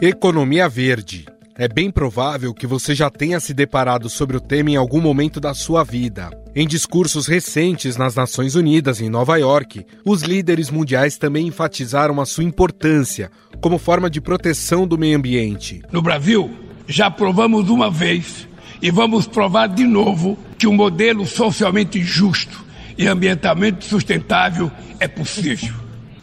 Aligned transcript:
Economia 0.00 0.68
verde. 0.68 1.26
É 1.56 1.66
bem 1.66 1.90
provável 1.90 2.54
que 2.54 2.68
você 2.68 2.94
já 2.94 3.10
tenha 3.10 3.40
se 3.40 3.52
deparado 3.52 4.08
sobre 4.08 4.36
o 4.36 4.40
tema 4.40 4.70
em 4.70 4.76
algum 4.76 5.00
momento 5.00 5.40
da 5.40 5.52
sua 5.54 5.82
vida. 5.82 6.30
Em 6.54 6.68
discursos 6.68 7.26
recentes 7.26 7.96
nas 7.96 8.14
Nações 8.14 8.54
Unidas, 8.54 9.00
em 9.00 9.10
Nova 9.10 9.36
York, 9.38 9.84
os 10.04 10.22
líderes 10.22 10.70
mundiais 10.70 11.18
também 11.18 11.48
enfatizaram 11.48 12.20
a 12.20 12.26
sua 12.26 12.44
importância 12.44 13.28
como 13.60 13.76
forma 13.76 14.08
de 14.08 14.20
proteção 14.20 14.86
do 14.86 14.96
meio 14.96 15.18
ambiente. 15.18 15.82
No 15.90 16.00
Brasil, 16.00 16.48
já 16.86 17.10
provamos 17.10 17.68
uma 17.68 17.90
vez 17.90 18.46
e 18.80 18.92
vamos 18.92 19.26
provar 19.26 19.66
de 19.66 19.82
novo 19.82 20.38
que 20.56 20.68
um 20.68 20.74
modelo 20.74 21.26
socialmente 21.26 22.00
justo 22.04 22.64
e 22.96 23.08
ambientalmente 23.08 23.84
sustentável 23.84 24.70
é 25.00 25.08
possível. 25.08 25.74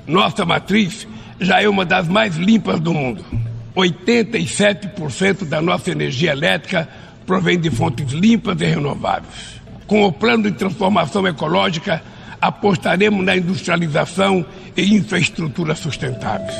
Nossa 0.07 0.45
matriz 0.45 1.05
já 1.41 1.61
é 1.61 1.67
uma 1.67 1.83
das 1.83 2.07
mais 2.07 2.37
limpas 2.37 2.79
do 2.79 2.93
mundo. 2.93 3.44
87% 3.75 5.45
da 5.45 5.61
nossa 5.61 5.91
energia 5.91 6.31
elétrica 6.31 6.87
provém 7.25 7.59
de 7.59 7.69
fontes 7.69 8.11
limpas 8.11 8.59
e 8.61 8.65
renováveis. 8.65 9.61
Com 9.85 10.03
o 10.03 10.11
plano 10.11 10.49
de 10.49 10.57
transformação 10.57 11.27
ecológica, 11.27 12.01
apostaremos 12.41 13.23
na 13.23 13.35
industrialização 13.35 14.45
e 14.75 14.95
infraestrutura 14.95 15.75
sustentáveis. 15.75 16.55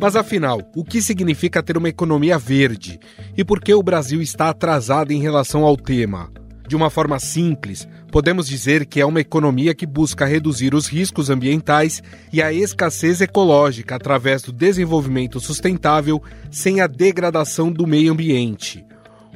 Mas 0.00 0.16
afinal, 0.16 0.60
o 0.76 0.84
que 0.84 1.00
significa 1.00 1.62
ter 1.62 1.78
uma 1.78 1.88
economia 1.88 2.38
verde? 2.38 3.00
E 3.36 3.42
por 3.42 3.60
que 3.60 3.72
o 3.72 3.82
Brasil 3.82 4.20
está 4.20 4.50
atrasado 4.50 5.12
em 5.12 5.20
relação 5.20 5.64
ao 5.64 5.78
tema? 5.78 6.30
De 6.68 6.76
uma 6.76 6.90
forma 6.90 7.18
simples, 7.18 7.88
podemos 8.14 8.46
dizer 8.46 8.86
que 8.86 9.00
é 9.00 9.04
uma 9.04 9.20
economia 9.20 9.74
que 9.74 9.84
busca 9.84 10.24
reduzir 10.24 10.72
os 10.72 10.86
riscos 10.86 11.30
ambientais 11.30 12.00
e 12.32 12.40
a 12.40 12.52
escassez 12.52 13.20
ecológica 13.20 13.96
através 13.96 14.40
do 14.40 14.52
desenvolvimento 14.52 15.40
sustentável 15.40 16.22
sem 16.48 16.80
a 16.80 16.86
degradação 16.86 17.72
do 17.72 17.88
meio 17.88 18.12
ambiente. 18.12 18.86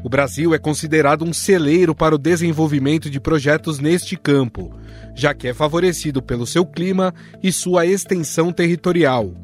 O 0.04 0.08
Brasil 0.08 0.54
é 0.54 0.60
considerado 0.60 1.24
um 1.24 1.32
celeiro 1.32 1.92
para 1.92 2.14
o 2.14 2.18
desenvolvimento 2.18 3.10
de 3.10 3.18
projetos 3.18 3.80
neste 3.80 4.16
campo, 4.16 4.72
já 5.12 5.34
que 5.34 5.48
é 5.48 5.52
favorecido 5.52 6.22
pelo 6.22 6.46
seu 6.46 6.64
clima 6.64 7.12
e 7.42 7.50
sua 7.50 7.84
extensão 7.84 8.52
territorial. 8.52 9.34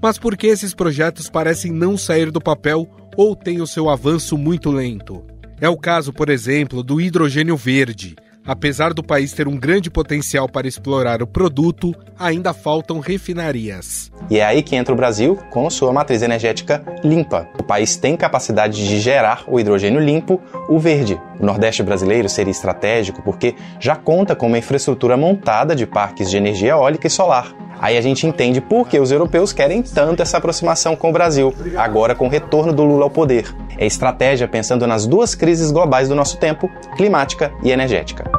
Mas 0.00 0.18
por 0.18 0.38
que 0.38 0.46
esses 0.46 0.72
projetos 0.72 1.28
parecem 1.28 1.70
não 1.70 1.98
sair 1.98 2.30
do 2.30 2.40
papel 2.40 2.88
ou 3.14 3.36
têm 3.36 3.60
o 3.60 3.66
seu 3.66 3.90
avanço 3.90 4.38
muito 4.38 4.70
lento? 4.70 5.22
É 5.60 5.68
o 5.68 5.76
caso, 5.76 6.14
por 6.14 6.30
exemplo, 6.30 6.82
do 6.82 6.98
hidrogênio 6.98 7.58
verde. 7.58 8.16
Apesar 8.46 8.94
do 8.94 9.02
país 9.02 9.32
ter 9.32 9.46
um 9.46 9.56
grande 9.56 9.90
potencial 9.90 10.48
para 10.48 10.66
explorar 10.66 11.22
o 11.22 11.26
produto, 11.26 11.94
ainda 12.18 12.54
faltam 12.54 12.98
refinarias. 12.98 14.10
E 14.30 14.38
é 14.38 14.44
aí 14.44 14.62
que 14.62 14.74
entra 14.74 14.94
o 14.94 14.96
Brasil 14.96 15.36
com 15.50 15.68
sua 15.68 15.92
matriz 15.92 16.22
energética 16.22 16.82
limpa. 17.04 17.48
O 17.58 17.62
país 17.62 17.96
tem 17.96 18.16
capacidade 18.16 18.86
de 18.86 18.98
gerar 18.98 19.44
o 19.46 19.60
hidrogênio 19.60 20.00
limpo, 20.00 20.40
o 20.68 20.78
verde. 20.78 21.20
O 21.38 21.44
Nordeste 21.44 21.82
brasileiro 21.82 22.28
seria 22.28 22.50
estratégico 22.50 23.22
porque 23.22 23.54
já 23.78 23.94
conta 23.94 24.34
com 24.34 24.46
uma 24.46 24.58
infraestrutura 24.58 25.16
montada 25.16 25.76
de 25.76 25.86
parques 25.86 26.30
de 26.30 26.36
energia 26.36 26.70
eólica 26.70 27.06
e 27.06 27.10
solar. 27.10 27.54
Aí 27.80 27.96
a 27.96 28.00
gente 28.02 28.26
entende 28.26 28.60
por 28.60 28.86
que 28.86 28.98
os 28.98 29.10
europeus 29.10 29.54
querem 29.54 29.82
tanto 29.82 30.20
essa 30.20 30.36
aproximação 30.36 30.94
com 30.94 31.08
o 31.08 31.12
Brasil, 31.12 31.54
agora 31.78 32.14
com 32.14 32.26
o 32.26 32.28
retorno 32.28 32.74
do 32.74 32.84
Lula 32.84 33.04
ao 33.04 33.10
poder. 33.10 33.46
É 33.78 33.86
estratégia 33.86 34.46
pensando 34.46 34.86
nas 34.86 35.06
duas 35.06 35.34
crises 35.34 35.70
globais 35.70 36.06
do 36.06 36.14
nosso 36.14 36.36
tempo, 36.36 36.70
climática 36.94 37.50
e 37.62 37.70
energética. 37.70 38.29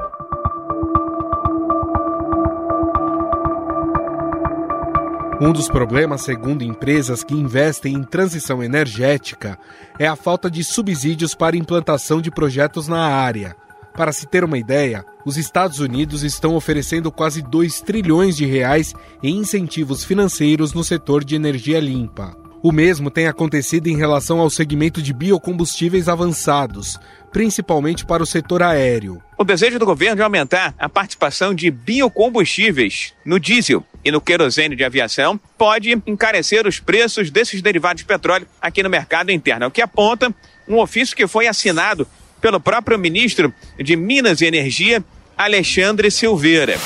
Um 5.44 5.52
dos 5.52 5.68
problemas, 5.68 6.22
segundo 6.22 6.64
empresas 6.64 7.24
que 7.24 7.34
investem 7.34 7.96
em 7.96 8.04
transição 8.04 8.62
energética, 8.62 9.58
é 9.98 10.06
a 10.06 10.16
falta 10.16 10.52
de 10.52 10.64
subsídios 10.64 11.34
para 11.34 11.58
implantação 11.58 12.22
de 12.22 12.30
projetos 12.30 12.88
na 12.88 13.08
área. 13.08 13.56
Para 13.96 14.12
se 14.12 14.28
ter 14.28 14.44
uma 14.44 14.60
ideia, 14.60 15.04
os 15.26 15.38
Estados 15.38 15.80
Unidos 15.80 16.22
estão 16.22 16.54
oferecendo 16.54 17.12
quase 17.12 17.42
2 17.42 17.82
trilhões 17.82 18.38
de 18.38 18.46
reais 18.46 18.94
em 19.24 19.38
incentivos 19.38 20.04
financeiros 20.04 20.76
no 20.76 20.84
setor 20.84 21.24
de 21.24 21.34
energia 21.34 21.80
limpa. 21.80 22.41
O 22.64 22.72
mesmo 22.72 23.10
tem 23.10 23.26
acontecido 23.26 23.88
em 23.88 23.98
relação 23.98 24.40
ao 24.40 24.50
segmento 24.50 25.02
de 25.02 25.14
biocombustíveis 25.14 26.08
avançados, 26.08 27.00
principalmente 27.32 28.06
para 28.06 28.22
o 28.22 28.26
setor 28.26 28.62
aéreo. 28.62 29.22
O 29.36 29.44
desejo 29.44 29.80
do 29.80 29.86
governo 29.86 30.18
de 30.18 30.22
aumentar 30.22 30.76
a 30.78 30.88
participação 30.88 31.56
de 31.56 31.72
biocombustíveis 31.72 33.16
no 33.26 33.40
diesel 33.40 33.84
e 34.06 34.12
no 34.12 34.22
querosene 34.22 34.76
de 34.76 34.84
aviação 34.84 35.40
pode 35.58 35.92
encarecer 36.06 36.68
os 36.68 36.80
preços 36.80 37.32
desses 37.32 37.64
derivados 37.64 38.04
de 38.04 38.08
petróleo 38.08 38.48
aqui 38.62 38.84
no 38.84 38.90
mercado 38.90 39.32
interno, 39.32 39.66
o 39.66 39.72
que 39.72 39.82
aponta 39.82 40.32
um 40.68 40.78
ofício 40.78 41.16
que 41.16 41.26
foi 41.26 41.48
assinado 41.48 42.08
pelo 42.40 42.60
próprio 42.60 43.00
ministro 43.00 43.52
de 43.80 43.96
Minas 43.96 44.40
e 44.42 44.46
Energia, 44.46 45.04
Alexandre 45.36 46.12
Silveira. 46.12 46.78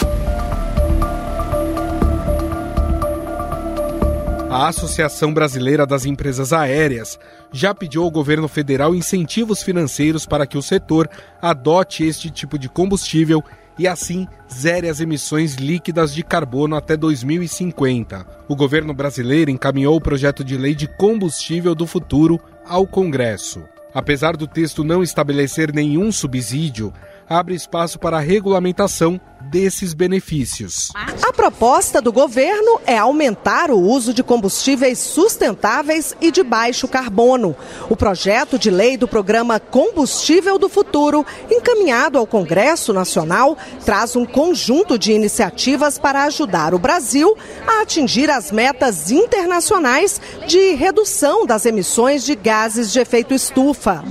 A 4.56 4.70
Associação 4.70 5.34
Brasileira 5.34 5.86
das 5.86 6.06
Empresas 6.06 6.54
Aéreas 6.54 7.20
já 7.52 7.76
pediu 7.76 8.04
ao 8.04 8.10
governo 8.10 8.48
federal 8.48 8.96
incentivos 8.96 9.62
financeiros 9.62 10.26
para 10.26 10.48
que 10.48 10.58
o 10.58 10.62
setor 10.62 11.10
adote 11.42 12.06
este 12.06 12.32
tipo 12.32 12.58
de 12.58 12.70
combustível 12.70 13.44
e 13.78 13.86
assim 13.86 14.26
zere 14.50 14.88
as 14.88 15.02
emissões 15.02 15.56
líquidas 15.56 16.14
de 16.14 16.24
carbono 16.24 16.78
até 16.78 16.96
2050. 16.96 18.26
O 18.48 18.56
governo 18.56 18.94
brasileiro 18.94 19.52
encaminhou 19.52 19.98
o 19.98 20.02
projeto 20.02 20.42
de 20.42 20.56
lei 20.56 20.74
de 20.74 20.88
combustível 20.88 21.76
do 21.76 21.86
futuro 21.86 22.40
ao 22.66 22.88
Congresso. 22.88 23.62
Apesar 23.94 24.38
do 24.38 24.48
texto 24.48 24.86
não 24.86 25.04
estabelecer 25.04 25.74
nenhum 25.74 26.14
subsídio, 26.14 26.94
abre 27.30 27.56
espaço 27.56 28.00
para 28.00 28.18
a 28.18 28.22
regulamentação 28.22 29.20
desses 29.50 29.94
benefícios. 29.94 30.92
A 31.22 31.32
proposta 31.32 32.02
do 32.02 32.12
governo 32.12 32.80
é 32.86 32.98
aumentar 32.98 33.70
o 33.70 33.80
uso 33.80 34.14
de 34.14 34.24
combustíveis 34.24 35.00
sustentáveis 35.00 36.16
e 36.20 36.32
de 36.32 36.44
baixo 36.44 36.88
carbono. 36.88 37.56
O 37.90 37.96
projeto 37.96 38.58
de 38.58 38.70
lei 38.70 38.98
do 38.98 39.08
programa 39.08 39.60
Combustível 39.60 40.58
do 40.58 40.68
Futuro, 40.68 41.26
encaminhado 41.50 42.18
ao 42.18 42.28
Congresso 42.28 42.92
Nacional, 42.92 43.58
traz 43.86 44.16
um 44.16 44.26
conjunto 44.26 44.98
de 44.98 45.14
iniciativas 45.14 45.98
para 45.98 46.24
ajudar 46.24 46.74
o 46.74 46.80
Brasil 46.80 47.36
a 47.68 47.82
atingir 47.82 48.30
as 48.30 48.52
metas 48.52 49.12
internacionais 49.12 50.20
de 50.48 50.74
redução 50.74 51.46
das 51.46 51.66
emissões 51.66 52.26
de 52.26 52.36
gases 52.36 52.92
de 52.92 53.00
efeito 53.00 53.34
estufa. 53.34 54.04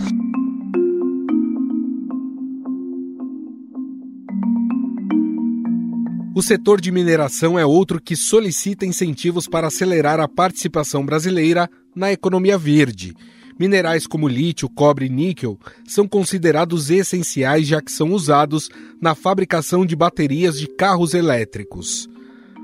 O 6.37 6.43
setor 6.43 6.81
de 6.81 6.91
mineração 6.91 7.56
é 7.56 7.65
outro 7.65 8.00
que 8.00 8.17
solicita 8.17 8.84
incentivos 8.84 9.47
para 9.47 9.69
acelerar 9.69 10.19
a 10.19 10.27
participação 10.27 11.06
brasileira 11.06 11.71
na 11.95 12.11
economia 12.11 12.59
verde. 12.59 13.15
Minerais 13.56 14.05
como 14.05 14.27
lítio, 14.27 14.69
cobre 14.69 15.06
e 15.06 15.09
níquel 15.09 15.56
são 15.87 16.09
considerados 16.09 16.91
essenciais 16.91 17.69
já 17.69 17.81
que 17.81 17.93
são 17.93 18.11
usados 18.11 18.69
na 19.00 19.15
fabricação 19.15 19.87
de 19.87 19.94
baterias 19.94 20.59
de 20.59 20.67
carros 20.67 21.15
elétricos. 21.15 22.09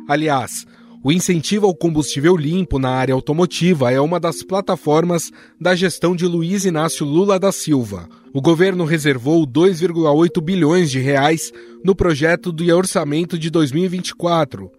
Aliás, 0.09 0.67
o 1.05 1.13
incentivo 1.13 1.67
ao 1.67 1.75
combustível 1.75 2.37
limpo 2.37 2.77
na 2.77 2.91
área 2.91 3.15
automotiva 3.15 3.93
é 3.93 4.01
uma 4.01 4.19
das 4.19 4.43
plataformas 4.43 5.31
da 5.61 5.77
gestão 5.77 6.17
de 6.17 6.27
Luiz 6.27 6.65
Inácio 6.65 7.07
Lula 7.07 7.39
da 7.39 7.53
Silva. 7.53 8.09
O 8.33 8.41
governo 8.41 8.85
reservou 8.85 9.45
2,8 9.45 10.41
bilhões 10.41 10.89
de 10.89 11.01
reais 11.01 11.53
no 11.85 11.97
projeto 11.97 12.53
do 12.53 12.65
orçamento 12.73 13.37
de 13.37 13.51
2024 13.51 14.71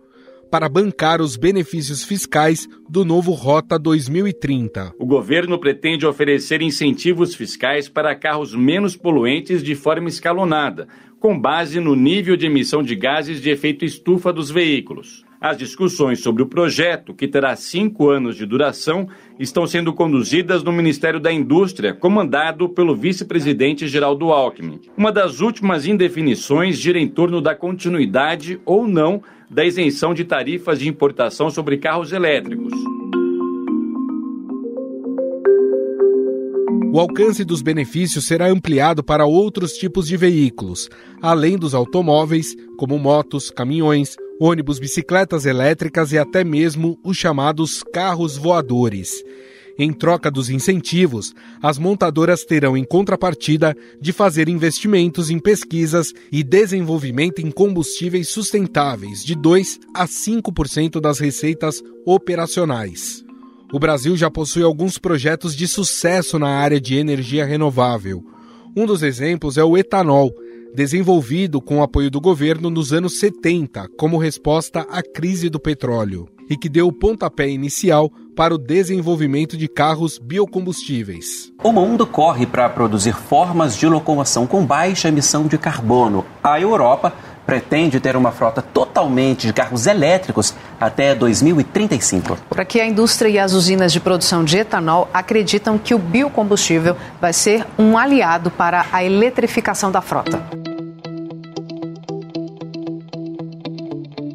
para 0.50 0.70
bancar 0.70 1.22
os 1.22 1.36
benefícios 1.36 2.04
fiscais 2.04 2.66
do 2.90 3.04
novo 3.04 3.34
Rota 3.34 3.78
2030. 3.78 4.94
O 4.98 5.06
governo 5.06 5.60
pretende 5.60 6.06
oferecer 6.06 6.62
incentivos 6.62 7.36
fiscais 7.36 7.90
para 7.90 8.16
carros 8.16 8.56
menos 8.56 8.96
poluentes 8.96 9.62
de 9.62 9.76
forma 9.76 10.08
escalonada, 10.08 10.88
com 11.20 11.38
base 11.38 11.80
no 11.82 11.94
nível 11.94 12.38
de 12.38 12.46
emissão 12.46 12.82
de 12.82 12.96
gases 12.96 13.42
de 13.42 13.50
efeito 13.50 13.84
estufa 13.84 14.32
dos 14.32 14.50
veículos. 14.50 15.26
As 15.42 15.58
discussões 15.58 16.22
sobre 16.22 16.44
o 16.44 16.46
projeto, 16.46 17.16
que 17.16 17.28
terá 17.28 17.56
cinco 17.56 18.12
anos 18.12 18.36
de 18.36 18.46
duração, 18.46 19.08
estão 19.40 19.66
sendo 19.66 19.92
conduzidas 19.92 20.62
no 20.62 20.72
Ministério 20.72 21.20
da 21.20 21.34
Indústria, 21.34 21.96
comandado 21.96 22.70
pelo 22.70 22.96
vice-presidente 22.96 23.88
Geraldo 23.88 24.32
Alckmin. 24.32 24.80
Uma 24.96 25.12
das 25.12 25.40
últimas 25.40 25.88
indefinições 25.88 26.78
gira 26.78 27.00
em 27.00 27.08
torno 27.08 27.42
da 27.42 27.56
continuidade 27.56 28.62
ou 28.64 28.88
não 28.88 29.24
da 29.50 29.66
isenção 29.66 30.14
de 30.14 30.26
tarifas 30.26 30.78
de 30.78 30.88
importação 30.88 31.50
sobre 31.50 31.80
carros 31.80 32.14
elétricos. 32.14 32.74
O 36.94 37.00
alcance 37.00 37.44
dos 37.44 37.64
benefícios 37.64 38.28
será 38.28 38.48
ampliado 38.48 39.04
para 39.04 39.26
outros 39.26 39.74
tipos 39.74 40.08
de 40.08 40.16
veículos, 40.16 40.88
além 41.20 41.58
dos 41.58 41.74
automóveis, 41.74 42.56
como 42.78 43.00
motos, 43.00 43.50
caminhões, 43.50 44.16
ônibus, 44.42 44.80
bicicletas 44.80 45.46
elétricas 45.46 46.12
e 46.12 46.18
até 46.18 46.44
mesmo 46.44 46.98
os 47.04 47.16
chamados 47.16 47.84
carros 47.94 48.38
voadores. 48.38 49.24
Em 49.78 49.94
troca 49.94 50.32
dos 50.32 50.50
incentivos, 50.50 51.32
as 51.62 51.78
montadoras 51.78 52.44
terão 52.44 52.76
em 52.76 52.84
contrapartida 52.84 53.76
de 54.02 54.12
fazer 54.12 54.50
investimentos 54.50 55.30
em 55.30 55.38
pesquisas 55.38 56.12
e 56.32 56.44
desenvolvimento 56.44 57.40
em 57.40 57.52
combustíveis 57.52 58.30
sustentáveis, 58.30 59.24
de 59.24 59.36
2 59.36 59.80
a 59.94 60.08
5% 60.08 61.00
das 61.00 61.20
receitas 61.20 61.80
operacionais. 62.04 63.24
O 63.72 63.78
Brasil 63.78 64.18
já 64.18 64.30
possui 64.30 64.64
alguns 64.64 64.98
projetos 64.98 65.56
de 65.56 65.68
sucesso 65.68 66.40
na 66.40 66.50
área 66.50 66.82
de 66.82 66.96
energia 66.96 67.46
renovável. 67.46 68.26
Um 68.76 68.88
dos 68.88 69.04
exemplos 69.04 69.56
é 69.58 69.64
o 69.64 69.78
etanol, 69.78 70.34
desenvolvido 70.74 71.62
com 71.62 71.80
o 71.80 71.84
apoio 71.84 72.10
do 72.10 72.22
governo 72.22 72.70
nos 72.70 72.94
anos 72.94 73.20
70 73.20 73.88
como 73.98 74.18
resposta 74.18 74.82
à 74.90 75.02
crise 75.04 75.50
do 75.50 75.60
petróleo 75.60 76.28
e 76.50 76.58
que 76.58 76.68
deu 76.68 76.88
o 76.88 76.94
pontapé 76.94 77.48
inicial 77.50 78.12
para 78.36 78.54
o 78.54 78.58
desenvolvimento 78.58 79.56
de 79.56 79.68
carros 79.68 80.18
biocombustíveis. 80.18 81.52
O 81.64 81.72
mundo 81.72 82.06
corre 82.06 82.46
para 82.46 82.68
produzir 82.68 83.14
formas 83.14 83.78
de 83.78 83.88
locomoção 83.88 84.46
com 84.46 84.66
baixa 84.66 85.08
emissão 85.08 85.48
de 85.48 85.58
carbono. 85.58 86.26
A 86.44 86.60
Europa 86.60 87.14
pretende 87.46 88.00
ter 88.00 88.16
uma 88.16 88.32
frota 88.32 88.62
totalmente 88.62 89.48
de 89.48 89.54
carros 89.54 89.88
elétricos 89.88 90.54
até 90.80 91.14
2035. 91.16 92.38
Por 92.50 92.60
aqui, 92.60 92.80
a 92.80 92.86
indústria 92.86 93.30
e 93.30 93.40
as 93.40 93.54
usinas 93.54 93.92
de 93.92 94.00
produção 94.00 94.44
de 94.44 94.58
etanol 94.58 95.10
acreditam 95.14 95.78
que 95.78 95.94
o 95.94 96.00
biocombustível 96.00 96.96
vai 97.20 97.34
ser 97.34 97.66
um 97.78 97.98
aliado 97.98 98.50
para 98.52 98.86
a 98.92 99.04
eletrificação 99.04 99.92
da 99.92 100.02
frota. 100.02 100.42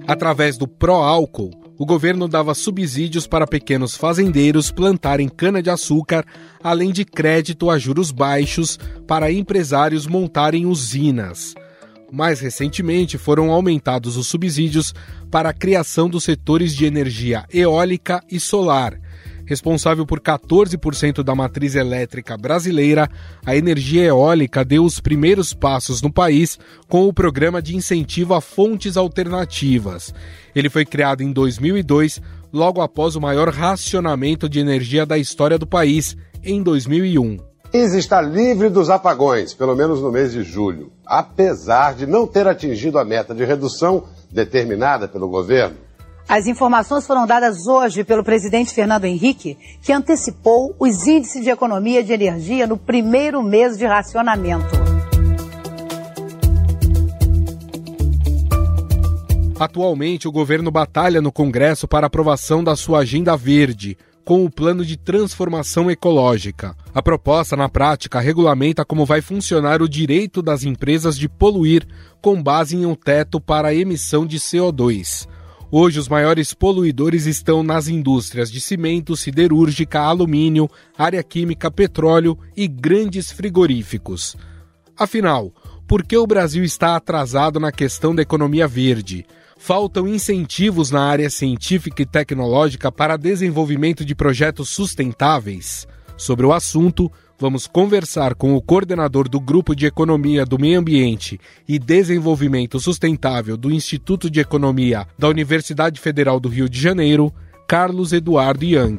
Através 0.06 0.56
do 0.56 0.68
pró-álcool, 0.68 1.50
o 1.78 1.84
governo 1.84 2.26
dava 2.26 2.54
subsídios 2.54 3.26
para 3.26 3.46
pequenos 3.46 3.96
fazendeiros 3.96 4.70
plantarem 4.70 5.28
cana-de-açúcar, 5.28 6.24
além 6.62 6.90
de 6.90 7.04
crédito 7.04 7.68
a 7.68 7.78
juros 7.78 8.10
baixos 8.10 8.78
para 9.06 9.30
empresários 9.30 10.06
montarem 10.06 10.64
usinas. 10.64 11.54
Mais 12.10 12.40
recentemente, 12.40 13.18
foram 13.18 13.50
aumentados 13.50 14.16
os 14.16 14.26
subsídios 14.26 14.94
para 15.30 15.50
a 15.50 15.54
criação 15.54 16.08
dos 16.08 16.24
setores 16.24 16.74
de 16.74 16.84
energia 16.84 17.44
eólica 17.52 18.22
e 18.30 18.38
solar. 18.38 18.98
Responsável 19.44 20.04
por 20.04 20.20
14% 20.20 21.22
da 21.22 21.32
matriz 21.32 21.76
elétrica 21.76 22.36
brasileira, 22.36 23.08
a 23.44 23.56
energia 23.56 24.04
eólica 24.04 24.64
deu 24.64 24.84
os 24.84 24.98
primeiros 24.98 25.54
passos 25.54 26.02
no 26.02 26.12
país 26.12 26.58
com 26.88 27.06
o 27.06 27.12
programa 27.12 27.62
de 27.62 27.76
incentivo 27.76 28.34
a 28.34 28.40
fontes 28.40 28.96
alternativas. 28.96 30.12
Ele 30.54 30.68
foi 30.68 30.84
criado 30.84 31.22
em 31.22 31.32
2002, 31.32 32.20
logo 32.52 32.80
após 32.80 33.14
o 33.14 33.20
maior 33.20 33.48
racionamento 33.48 34.48
de 34.48 34.58
energia 34.58 35.06
da 35.06 35.16
história 35.16 35.56
do 35.56 35.66
país, 35.66 36.16
em 36.42 36.60
2001 36.60 37.55
está 37.94 38.20
livre 38.20 38.68
dos 38.68 38.90
apagões, 38.90 39.52
pelo 39.52 39.74
menos 39.74 40.00
no 40.00 40.10
mês 40.10 40.32
de 40.32 40.42
julho, 40.42 40.92
apesar 41.04 41.94
de 41.94 42.06
não 42.06 42.26
ter 42.26 42.46
atingido 42.46 42.98
a 42.98 43.04
meta 43.04 43.34
de 43.34 43.44
redução 43.44 44.04
determinada 44.30 45.08
pelo 45.08 45.28
governo. 45.28 45.76
As 46.28 46.46
informações 46.46 47.06
foram 47.06 47.26
dadas 47.26 47.66
hoje 47.66 48.02
pelo 48.02 48.24
presidente 48.24 48.74
Fernando 48.74 49.04
Henrique, 49.04 49.56
que 49.80 49.92
antecipou 49.92 50.74
os 50.78 51.06
índices 51.06 51.44
de 51.44 51.50
economia 51.50 52.02
de 52.02 52.12
energia 52.12 52.66
no 52.66 52.76
primeiro 52.76 53.42
mês 53.42 53.78
de 53.78 53.86
racionamento. 53.86 54.74
Atualmente, 59.58 60.28
o 60.28 60.32
governo 60.32 60.70
batalha 60.70 61.22
no 61.22 61.32
Congresso 61.32 61.88
para 61.88 62.08
aprovação 62.08 62.62
da 62.62 62.76
sua 62.76 62.98
agenda 62.98 63.36
verde, 63.36 63.96
com 64.26 64.44
o 64.44 64.50
plano 64.50 64.84
de 64.84 64.96
transformação 64.96 65.88
ecológica. 65.88 66.76
A 66.92 67.00
proposta, 67.00 67.54
na 67.54 67.68
prática, 67.68 68.18
regulamenta 68.18 68.84
como 68.84 69.06
vai 69.06 69.20
funcionar 69.20 69.80
o 69.80 69.88
direito 69.88 70.42
das 70.42 70.64
empresas 70.64 71.16
de 71.16 71.28
poluir 71.28 71.86
com 72.20 72.42
base 72.42 72.74
em 72.74 72.84
um 72.84 72.96
teto 72.96 73.40
para 73.40 73.68
a 73.68 73.74
emissão 73.74 74.26
de 74.26 74.40
CO2. 74.40 75.28
Hoje, 75.70 76.00
os 76.00 76.08
maiores 76.08 76.52
poluidores 76.52 77.24
estão 77.24 77.62
nas 77.62 77.86
indústrias 77.86 78.50
de 78.50 78.60
cimento, 78.60 79.16
siderúrgica, 79.16 80.00
alumínio, 80.00 80.68
área 80.98 81.22
química, 81.22 81.70
petróleo 81.70 82.36
e 82.56 82.66
grandes 82.66 83.30
frigoríficos. 83.30 84.34
Afinal, 84.98 85.52
por 85.86 86.02
que 86.02 86.16
o 86.16 86.26
Brasil 86.26 86.64
está 86.64 86.96
atrasado 86.96 87.60
na 87.60 87.70
questão 87.70 88.12
da 88.12 88.22
economia 88.22 88.66
verde? 88.66 89.24
Faltam 89.56 90.06
incentivos 90.06 90.90
na 90.90 91.02
área 91.02 91.30
científica 91.30 92.02
e 92.02 92.06
tecnológica 92.06 92.92
para 92.92 93.16
desenvolvimento 93.16 94.04
de 94.04 94.14
projetos 94.14 94.70
sustentáveis? 94.70 95.86
Sobre 96.16 96.46
o 96.46 96.52
assunto, 96.52 97.10
vamos 97.38 97.66
conversar 97.66 98.34
com 98.34 98.54
o 98.54 98.62
coordenador 98.62 99.28
do 99.28 99.40
Grupo 99.40 99.74
de 99.74 99.86
Economia 99.86 100.44
do 100.46 100.58
Meio 100.58 100.80
Ambiente 100.80 101.40
e 101.68 101.78
Desenvolvimento 101.78 102.80
Sustentável 102.80 103.56
do 103.56 103.70
Instituto 103.70 104.30
de 104.30 104.40
Economia 104.40 105.06
da 105.18 105.28
Universidade 105.28 106.00
Federal 106.00 106.40
do 106.40 106.48
Rio 106.48 106.68
de 106.68 106.80
Janeiro, 106.80 107.32
Carlos 107.68 108.12
Eduardo 108.12 108.64
Young. 108.64 108.98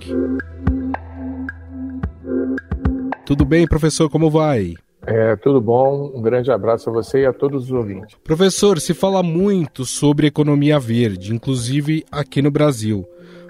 Tudo 3.26 3.44
bem, 3.44 3.68
professor? 3.68 4.10
Como 4.10 4.30
vai? 4.30 4.76
É, 5.08 5.38
tudo 5.38 5.62
bom, 5.62 6.12
um 6.14 6.22
grande 6.22 6.52
abraço 6.52 6.90
a 6.90 6.94
você 6.94 7.22
e 7.22 7.26
a 7.26 7.32
todos 7.32 7.64
os 7.64 7.72
ouvintes. 7.72 8.18
Professor, 8.26 8.78
se 8.82 8.94
fala 8.94 9.24
muito 9.24 9.86
sobre 9.86 10.28
economia 10.28 10.78
verde, 10.78 11.34
inclusive 11.34 12.04
aqui 12.12 12.42
no 12.42 12.52
Brasil. 12.52 13.08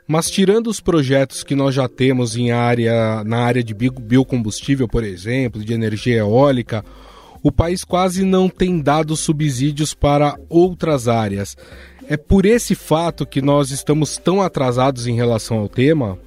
Mas 0.08 0.30
tirando 0.30 0.68
os 0.68 0.80
projetos 0.80 1.44
que 1.44 1.56
nós 1.56 1.74
já 1.74 1.90
temos 1.90 2.38
em 2.38 2.52
área, 2.52 3.24
na 3.24 3.40
área 3.40 3.64
de 3.64 3.74
biocombustível, 3.74 4.88
por 4.88 5.04
exemplo, 5.04 5.66
de 5.66 5.74
energia 5.74 6.18
eólica, 6.18 6.86
o 7.42 7.52
país 7.52 7.84
quase 7.84 8.24
não 8.24 8.48
tem 8.48 8.80
dado 8.80 9.16
subsídios 9.16 9.96
para 9.96 10.38
outras 10.48 11.08
áreas. 11.08 11.58
É 12.08 12.16
por 12.16 12.46
esse 12.46 12.76
fato 12.76 13.26
que 13.26 13.42
nós 13.42 13.72
estamos 13.72 14.18
tão 14.18 14.44
atrasados 14.44 15.08
em 15.08 15.16
relação 15.16 15.58
ao 15.58 15.68
tema? 15.68 16.20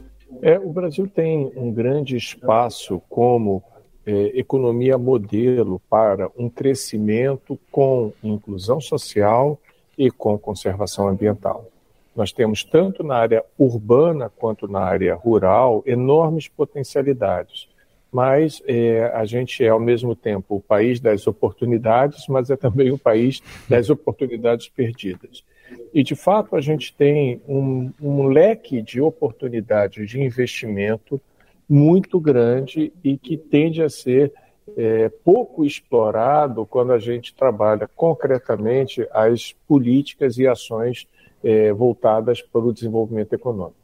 É, 0.42 0.58
o 0.58 0.72
Brasil 0.72 1.06
tem 1.06 1.52
um 1.56 1.72
grande 1.72 2.16
espaço 2.16 3.00
como 3.08 3.62
é, 4.10 4.38
economia 4.38 4.98
modelo 4.98 5.80
para 5.88 6.28
um 6.36 6.48
crescimento 6.48 7.58
com 7.70 8.12
inclusão 8.24 8.80
social 8.80 9.58
e 9.96 10.10
com 10.10 10.36
conservação 10.36 11.08
ambiental. 11.08 11.66
Nós 12.16 12.32
temos, 12.32 12.64
tanto 12.64 13.04
na 13.04 13.16
área 13.16 13.44
urbana 13.56 14.28
quanto 14.28 14.66
na 14.66 14.80
área 14.80 15.14
rural, 15.14 15.82
enormes 15.86 16.48
potencialidades. 16.48 17.68
Mas 18.10 18.60
é, 18.66 19.04
a 19.14 19.24
gente 19.24 19.64
é, 19.64 19.68
ao 19.68 19.78
mesmo 19.78 20.16
tempo, 20.16 20.56
o 20.56 20.60
país 20.60 20.98
das 20.98 21.28
oportunidades, 21.28 22.26
mas 22.28 22.50
é 22.50 22.56
também 22.56 22.90
o 22.90 22.98
país 22.98 23.40
das 23.68 23.88
oportunidades 23.88 24.68
perdidas. 24.68 25.44
E, 25.94 26.02
de 26.02 26.16
fato, 26.16 26.56
a 26.56 26.60
gente 26.60 26.92
tem 26.92 27.40
um, 27.46 27.92
um 28.02 28.26
leque 28.26 28.82
de 28.82 29.00
oportunidades 29.00 30.10
de 30.10 30.20
investimento 30.20 31.20
muito 31.70 32.18
grande 32.18 32.92
e 33.04 33.16
que 33.16 33.36
tende 33.36 33.80
a 33.80 33.88
ser 33.88 34.32
é, 34.76 35.08
pouco 35.08 35.64
explorado 35.64 36.66
quando 36.66 36.92
a 36.92 36.98
gente 36.98 37.32
trabalha 37.32 37.88
concretamente 37.94 39.06
as 39.12 39.54
políticas 39.68 40.36
e 40.36 40.48
ações 40.48 41.06
é, 41.44 41.72
voltadas 41.72 42.42
para 42.42 42.60
o 42.60 42.72
desenvolvimento 42.72 43.32
econômico. 43.34 43.76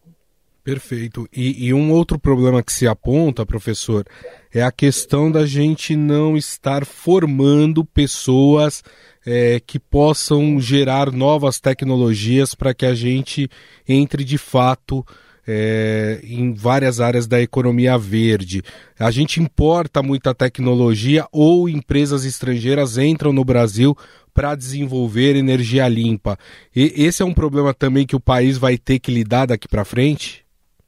Perfeito. 0.65 1.29
E, 1.33 1.69
e, 1.69 1.73
um 1.73 1.93
outro 1.93 2.19
problema 2.19 2.61
que 2.61 2.73
se 2.73 2.89
aponta, 2.89 3.47
professor, 3.47 4.05
é 4.53 4.65
a 4.65 4.73
questão 4.73 5.31
da 5.31 5.47
gente 5.47 5.95
não 5.95 6.37
estar 6.37 6.85
formando 6.85 7.85
pessoas 7.85 8.83
é, 9.25 9.61
que 9.65 9.79
possam 9.79 10.59
gerar 10.59 11.13
novas 11.13 11.61
tecnologias 11.61 12.53
para 12.53 12.75
que 12.75 12.85
a 12.85 12.97
gente 12.97 13.49
entre 13.87 14.25
de 14.25 14.39
fato 14.39 15.07
é, 15.47 16.21
em 16.23 16.53
várias 16.53 17.01
áreas 17.01 17.27
da 17.27 17.41
economia 17.41 17.97
verde. 17.97 18.63
A 18.99 19.11
gente 19.11 19.41
importa 19.41 20.03
muita 20.03 20.35
tecnologia 20.35 21.27
ou 21.31 21.69
empresas 21.69 22.25
estrangeiras 22.25 22.99
entram 22.99 23.33
no 23.33 23.45
Brasil 23.45 23.97
para 24.35 24.55
desenvolver 24.55 25.37
energia 25.37 25.89
limpa. 25.89 26.37
E 26.75 26.93
esse 26.97 27.23
é 27.23 27.25
um 27.25 27.33
problema 27.33 27.73
também 27.73 28.07
que 28.07 28.17
o 28.17 28.21
país 28.21 28.59
vai 28.59 28.77
ter 28.77 28.99
que 28.99 29.11
lidar 29.11 29.47
daqui 29.47 29.67
para 29.67 29.85
frente? 29.85 30.45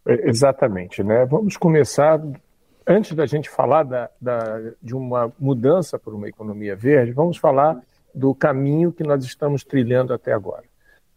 É, 0.06 0.28
exatamente, 0.28 1.02
né? 1.02 1.24
Vamos 1.24 1.56
começar 1.56 2.20
antes 2.86 3.14
da 3.14 3.26
gente 3.26 3.50
falar 3.50 3.82
da, 3.82 4.10
da, 4.20 4.60
de 4.82 4.94
uma 4.94 5.30
mudança 5.38 5.98
para 5.98 6.14
uma 6.14 6.28
economia 6.28 6.74
verde, 6.74 7.12
vamos 7.12 7.36
falar 7.36 7.78
do 8.14 8.34
caminho 8.34 8.90
que 8.90 9.02
nós 9.02 9.22
estamos 9.24 9.62
trilhando 9.62 10.14
até 10.14 10.32
agora. 10.32 10.64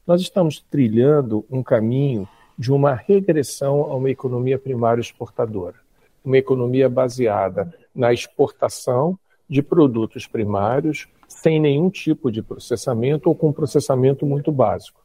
Nós 0.05 0.21
estamos 0.21 0.59
trilhando 0.59 1.45
um 1.49 1.63
caminho 1.63 2.27
de 2.61 2.71
uma 2.71 2.93
regressão 2.93 3.91
a 3.91 3.95
uma 3.95 4.11
economia 4.11 4.59
primária 4.59 5.01
exportadora, 5.01 5.77
uma 6.23 6.37
economia 6.37 6.87
baseada 6.87 7.73
na 7.93 8.13
exportação 8.13 9.17
de 9.49 9.63
produtos 9.63 10.27
primários 10.27 11.07
sem 11.27 11.59
nenhum 11.59 11.89
tipo 11.89 12.31
de 12.31 12.43
processamento 12.43 13.29
ou 13.29 13.35
com 13.35 13.51
processamento 13.51 14.27
muito 14.27 14.51
básico. 14.51 15.01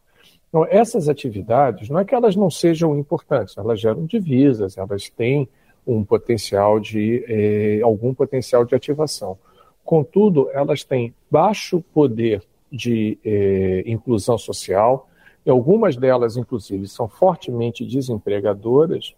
Então, 0.51 0.67
essas 0.69 1.09
atividades, 1.09 1.89
não 1.89 1.99
é 1.99 2.05
que 2.05 2.15
elas 2.15 2.37
não 2.37 2.51
sejam 2.51 2.95
importantes, 2.95 3.57
elas 3.57 3.81
geram 3.81 4.05
divisas, 4.05 4.77
elas 4.77 5.09
têm 5.09 5.49
um 5.87 6.05
potencial 6.05 6.79
de 6.79 7.25
eh, 7.27 7.81
algum 7.83 8.13
potencial 8.13 8.67
de 8.67 8.75
ativação. 8.75 9.39
Contudo, 9.83 10.51
elas 10.53 10.85
têm 10.85 11.15
baixo 11.31 11.83
poder 11.95 12.43
de 12.71 13.17
eh, 13.25 13.83
inclusão 13.87 14.37
social, 14.37 15.09
algumas 15.51 15.97
delas, 15.97 16.37
inclusive, 16.37 16.89
são 16.89 17.09
fortemente 17.09 17.85
desempregadoras, 17.85 19.15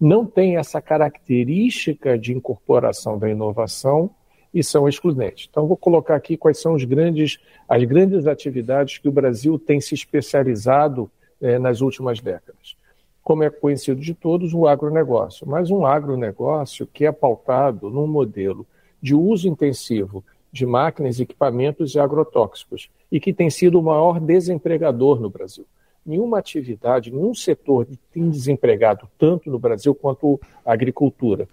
não 0.00 0.24
têm 0.26 0.56
essa 0.56 0.80
característica 0.80 2.18
de 2.18 2.32
incorporação 2.32 3.18
da 3.18 3.28
inovação 3.28 4.10
e 4.52 4.62
são 4.62 4.88
excludentes. 4.88 5.48
Então, 5.50 5.66
vou 5.66 5.76
colocar 5.76 6.16
aqui 6.16 6.36
quais 6.36 6.60
são 6.60 6.76
grandes, 6.76 7.38
as 7.68 7.82
grandes 7.84 8.26
atividades 8.26 8.98
que 8.98 9.08
o 9.08 9.12
Brasil 9.12 9.58
tem 9.58 9.80
se 9.80 9.94
especializado 9.94 11.10
eh, 11.40 11.58
nas 11.58 11.80
últimas 11.80 12.20
décadas. 12.20 12.76
Como 13.22 13.44
é 13.44 13.50
conhecido 13.50 14.00
de 14.00 14.14
todos, 14.14 14.52
o 14.52 14.66
agronegócio, 14.66 15.46
mas 15.48 15.70
um 15.70 15.86
agronegócio 15.86 16.86
que 16.86 17.06
é 17.06 17.12
pautado 17.12 17.88
num 17.88 18.06
modelo 18.06 18.66
de 19.00 19.14
uso 19.14 19.48
intensivo 19.48 20.24
de 20.52 20.66
máquinas, 20.66 21.18
equipamentos 21.18 21.94
e 21.94 21.98
agrotóxicos, 21.98 22.90
e 23.10 23.18
que 23.18 23.32
tem 23.32 23.48
sido 23.48 23.80
o 23.80 23.82
maior 23.82 24.20
desempregador 24.20 25.20
no 25.20 25.30
Brasil. 25.30 25.64
Nenhuma 26.04 26.38
atividade, 26.38 27.10
nenhum 27.10 27.34
setor 27.34 27.86
tem 28.12 28.28
desempregado 28.28 29.08
tanto 29.18 29.50
no 29.50 29.58
Brasil 29.58 29.94
quanto 29.94 30.40
a 30.64 30.72
agricultura 30.72 31.48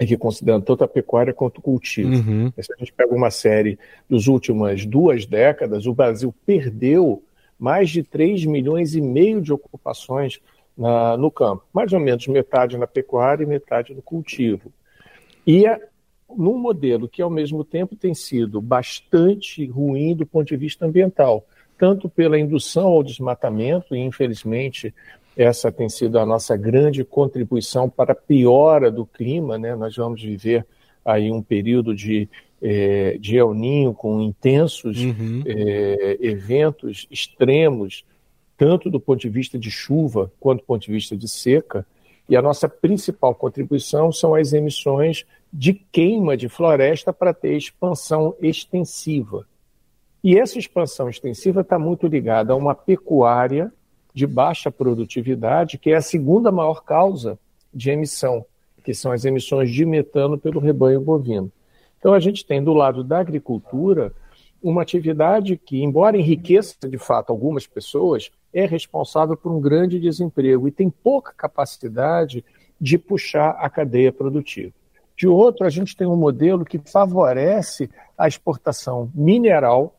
aqui 0.00 0.16
considerando 0.16 0.64
tanto 0.64 0.84
a 0.84 0.88
pecuária 0.88 1.34
quanto 1.34 1.58
o 1.58 1.62
cultivo. 1.62 2.10
Uhum. 2.10 2.52
Se 2.60 2.72
a 2.72 2.76
gente 2.78 2.92
pega 2.92 3.14
uma 3.14 3.30
série 3.30 3.78
dos 4.08 4.28
últimas 4.28 4.86
duas 4.86 5.26
décadas, 5.26 5.86
o 5.86 5.94
Brasil 5.94 6.32
perdeu 6.46 7.22
mais 7.58 7.90
de 7.90 8.04
3 8.04 8.44
milhões 8.44 8.94
e 8.94 9.00
meio 9.00 9.40
de 9.40 9.52
ocupações 9.52 10.40
na, 10.76 11.16
no 11.16 11.30
campo, 11.30 11.64
mais 11.72 11.92
ou 11.92 11.98
menos 11.98 12.28
metade 12.28 12.78
na 12.78 12.86
pecuária 12.86 13.42
e 13.42 13.46
metade 13.46 13.92
no 13.92 14.00
cultivo. 14.00 14.72
E 15.44 15.66
é 15.66 15.80
num 16.36 16.58
modelo 16.58 17.08
que, 17.08 17.22
ao 17.22 17.30
mesmo 17.30 17.64
tempo, 17.64 17.96
tem 17.96 18.14
sido 18.14 18.60
bastante 18.60 19.64
ruim 19.66 20.14
do 20.14 20.26
ponto 20.26 20.48
de 20.48 20.56
vista 20.56 20.86
ambiental, 20.86 21.46
tanto 21.78 22.08
pela 22.08 22.38
indução 22.38 22.88
ao 22.88 23.02
desmatamento, 23.02 23.94
e 23.94 24.00
infelizmente 24.00 24.92
essa 25.36 25.70
tem 25.70 25.88
sido 25.88 26.18
a 26.18 26.26
nossa 26.26 26.56
grande 26.56 27.04
contribuição 27.04 27.88
para 27.88 28.12
a 28.12 28.16
piora 28.16 28.90
do 28.90 29.06
clima. 29.06 29.56
Né? 29.56 29.76
Nós 29.76 29.94
vamos 29.96 30.20
viver 30.20 30.66
aí 31.04 31.30
um 31.30 31.40
período 31.40 31.94
de, 31.94 32.28
é, 32.60 33.16
de 33.18 33.36
El 33.36 33.54
Ninho 33.54 33.94
com 33.94 34.20
intensos 34.20 34.98
uhum. 34.98 35.44
é, 35.46 36.18
eventos 36.20 37.06
extremos, 37.08 38.04
tanto 38.56 38.90
do 38.90 38.98
ponto 38.98 39.20
de 39.20 39.28
vista 39.28 39.56
de 39.56 39.70
chuva 39.70 40.30
quanto 40.40 40.60
do 40.60 40.66
ponto 40.66 40.84
de 40.84 40.90
vista 40.90 41.16
de 41.16 41.28
seca. 41.28 41.86
E 42.28 42.36
a 42.36 42.42
nossa 42.42 42.68
principal 42.68 43.32
contribuição 43.32 44.10
são 44.10 44.34
as 44.34 44.52
emissões 44.52 45.24
de 45.52 45.72
queima 45.72 46.36
de 46.36 46.48
floresta 46.48 47.12
para 47.12 47.32
ter 47.32 47.56
expansão 47.56 48.34
extensiva. 48.40 49.46
E 50.22 50.38
essa 50.38 50.58
expansão 50.58 51.08
extensiva 51.08 51.60
está 51.60 51.78
muito 51.78 52.06
ligada 52.06 52.52
a 52.52 52.56
uma 52.56 52.74
pecuária 52.74 53.72
de 54.12 54.26
baixa 54.26 54.70
produtividade, 54.70 55.78
que 55.78 55.90
é 55.90 55.96
a 55.96 56.02
segunda 56.02 56.50
maior 56.50 56.82
causa 56.82 57.38
de 57.72 57.90
emissão, 57.90 58.44
que 58.82 58.92
são 58.92 59.12
as 59.12 59.24
emissões 59.24 59.70
de 59.70 59.84
metano 59.84 60.36
pelo 60.36 60.60
rebanho 60.60 61.00
bovino. 61.00 61.52
Então, 61.98 62.12
a 62.12 62.20
gente 62.20 62.44
tem 62.44 62.62
do 62.62 62.72
lado 62.72 63.04
da 63.04 63.18
agricultura 63.18 64.12
uma 64.62 64.82
atividade 64.82 65.56
que, 65.56 65.82
embora 65.82 66.16
enriqueça 66.16 66.88
de 66.88 66.98
fato 66.98 67.30
algumas 67.30 67.66
pessoas, 67.66 68.30
é 68.52 68.66
responsável 68.66 69.36
por 69.36 69.52
um 69.52 69.60
grande 69.60 70.00
desemprego 70.00 70.66
e 70.66 70.72
tem 70.72 70.90
pouca 70.90 71.32
capacidade 71.36 72.44
de 72.80 72.98
puxar 72.98 73.50
a 73.50 73.68
cadeia 73.68 74.12
produtiva. 74.12 74.72
De 75.18 75.28
outro, 75.28 75.66
a 75.66 75.70
gente 75.70 75.94
tem 75.94 76.06
um 76.06 76.16
modelo 76.16 76.64
que 76.64 76.78
favorece 76.78 77.90
a 78.16 78.26
exportação 78.26 79.10
mineral 79.14 79.98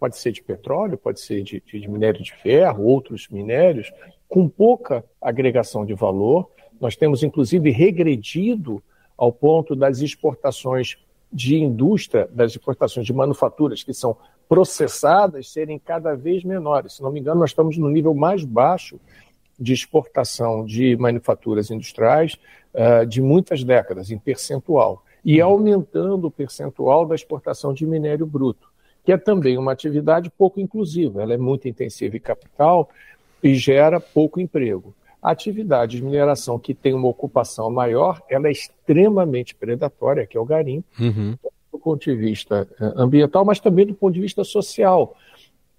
pode 0.00 0.16
ser 0.16 0.32
de 0.32 0.42
petróleo, 0.42 0.96
pode 0.96 1.20
ser 1.20 1.42
de, 1.42 1.62
de, 1.64 1.86
minério 1.86 2.22
de 2.22 2.32
ferro, 2.32 2.84
outros 2.84 3.28
minérios, 3.28 3.92
com 4.26 4.48
pouca 4.48 5.04
agregação 5.20 5.84
de 5.84 5.92
valor. 5.92 6.48
Nós 6.80 6.96
temos, 6.96 7.22
inclusive, 7.22 7.70
regredido 7.70 8.82
ao 9.16 9.30
ponto 9.30 9.76
das 9.76 10.00
exportações 10.00 10.96
de 11.30 11.56
indústria, 11.56 12.26
das 12.32 12.52
exportações 12.52 13.04
de 13.04 13.12
manufaturas 13.12 13.82
que 13.82 13.92
são 13.92 14.16
processadas 14.48 15.52
serem 15.52 15.78
cada 15.78 16.16
vez 16.16 16.42
menores. 16.42 16.94
Se 16.94 17.02
não 17.02 17.12
me 17.12 17.20
engano, 17.20 17.40
nós 17.40 17.50
estamos 17.50 17.76
no 17.76 17.90
nível 17.90 18.14
mais 18.14 18.42
baixo 18.42 18.98
de 19.58 19.74
exportação 19.74 20.64
de 20.64 20.96
manufaturas 20.96 21.70
industriais 21.70 22.38
uh, 22.74 23.06
de 23.06 23.20
muitas 23.20 23.64
décadas, 23.64 24.10
em 24.10 24.18
percentual, 24.18 25.04
e 25.24 25.40
aumentando 25.40 26.26
o 26.26 26.30
percentual 26.30 27.06
da 27.06 27.14
exportação 27.14 27.74
de 27.74 27.86
minério 27.86 28.26
bruto 28.26 28.70
que 29.04 29.12
é 29.12 29.16
também 29.16 29.58
uma 29.58 29.72
atividade 29.72 30.30
pouco 30.30 30.60
inclusiva. 30.60 31.22
Ela 31.22 31.34
é 31.34 31.38
muito 31.38 31.68
intensiva 31.68 32.16
em 32.16 32.20
capital 32.20 32.88
e 33.42 33.54
gera 33.54 34.00
pouco 34.00 34.40
emprego. 34.40 34.94
A 35.22 35.30
atividade 35.30 35.96
de 35.96 36.02
mineração 36.02 36.58
que 36.58 36.72
tem 36.72 36.94
uma 36.94 37.08
ocupação 37.08 37.70
maior, 37.70 38.22
ela 38.28 38.48
é 38.48 38.52
extremamente 38.52 39.54
predatória, 39.54 40.26
que 40.26 40.36
é 40.36 40.40
o 40.40 40.44
garimpo, 40.44 40.86
uhum. 40.98 41.36
do 41.72 41.78
ponto 41.78 42.02
de 42.02 42.14
vista 42.14 42.66
eh, 42.80 42.92
ambiental, 42.96 43.44
mas 43.44 43.60
também 43.60 43.86
do 43.86 43.94
ponto 43.94 44.14
de 44.14 44.20
vista 44.20 44.44
social, 44.44 45.14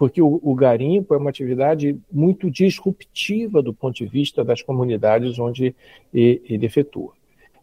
porque 0.01 0.20
o, 0.20 0.39
o, 0.41 0.55
garimpo 0.55 1.13
é 1.13 1.17
uma 1.17 1.29
atividade 1.29 1.96
muito 2.12 2.50
disruptiva 2.50 3.62
do 3.62 3.72
ponto 3.72 3.98
de 3.98 4.08
vista 4.08 4.43
das 4.43 4.60
comunidades 4.60 5.38
onde 5.38 5.75
ele, 6.12 6.65
efetua. 6.65 7.13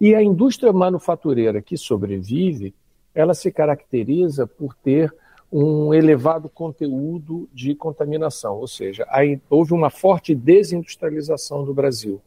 E 0.00 0.14
a 0.14 0.22
indústria 0.22 0.72
manufatureira 0.72 1.60
que 1.60 1.76
sobrevive, 1.76 2.72
ela 3.12 3.34
se 3.34 3.50
caracteriza 3.50 4.46
por 4.46 4.72
ter 4.76 5.12
um 5.50 5.92
elevado 5.92 6.48
conteúdo 6.48 7.48
de 7.52 7.74
contaminação, 7.74 8.54
ou 8.54 8.68
seja, 8.68 9.04
houve 9.50 9.72
uma 9.72 9.90
forte 9.90 10.32
desindustrialização 10.32 11.64
do 11.64 11.74
Brasil. 11.74 12.20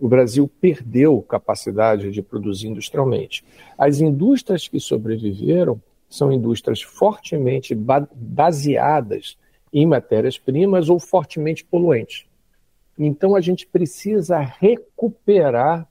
O 0.00 0.08
Brasil 0.08 0.50
perdeu 0.60 1.22
capacidade 1.22 2.10
de 2.10 2.20
produzir 2.20 2.66
industrialmente. 2.66 3.44
As 3.78 4.00
indústrias 4.00 4.66
que 4.66 4.80
sobreviveram 4.80 5.80
são 6.10 6.32
indústrias 6.32 6.82
fortemente 6.82 7.76
baseadas 8.12 9.40
em 9.72 9.86
matérias-primas 9.86 10.88
ou 10.88 10.98
fortemente 10.98 11.64
poluentes. 11.64 12.26
Então 12.98 13.34
a 13.34 13.40
gente 13.40 13.66
precisa 13.66 14.38
recuperar 14.38 15.88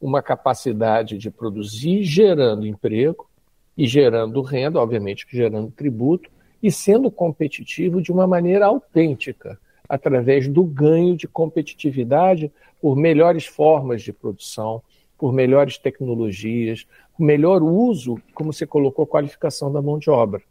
uma 0.00 0.22
capacidade 0.22 1.16
de 1.16 1.30
produzir 1.30 2.02
gerando 2.02 2.66
emprego 2.66 3.28
e 3.76 3.86
gerando 3.86 4.42
renda, 4.42 4.80
obviamente 4.80 5.26
gerando 5.30 5.70
tributo, 5.70 6.30
e 6.62 6.70
sendo 6.72 7.10
competitivo 7.10 8.02
de 8.02 8.10
uma 8.10 8.26
maneira 8.26 8.66
autêntica, 8.66 9.58
através 9.88 10.48
do 10.48 10.64
ganho 10.64 11.16
de 11.16 11.28
competitividade 11.28 12.50
por 12.80 12.96
melhores 12.96 13.46
formas 13.46 14.02
de 14.02 14.12
produção, 14.12 14.82
por 15.18 15.32
melhores 15.32 15.78
tecnologias, 15.78 16.86
melhor 17.18 17.62
uso, 17.62 18.20
como 18.34 18.52
você 18.52 18.66
colocou, 18.66 19.06
qualificação 19.06 19.72
da 19.72 19.80
mão 19.80 19.98
de 19.98 20.10
obra. 20.10 20.42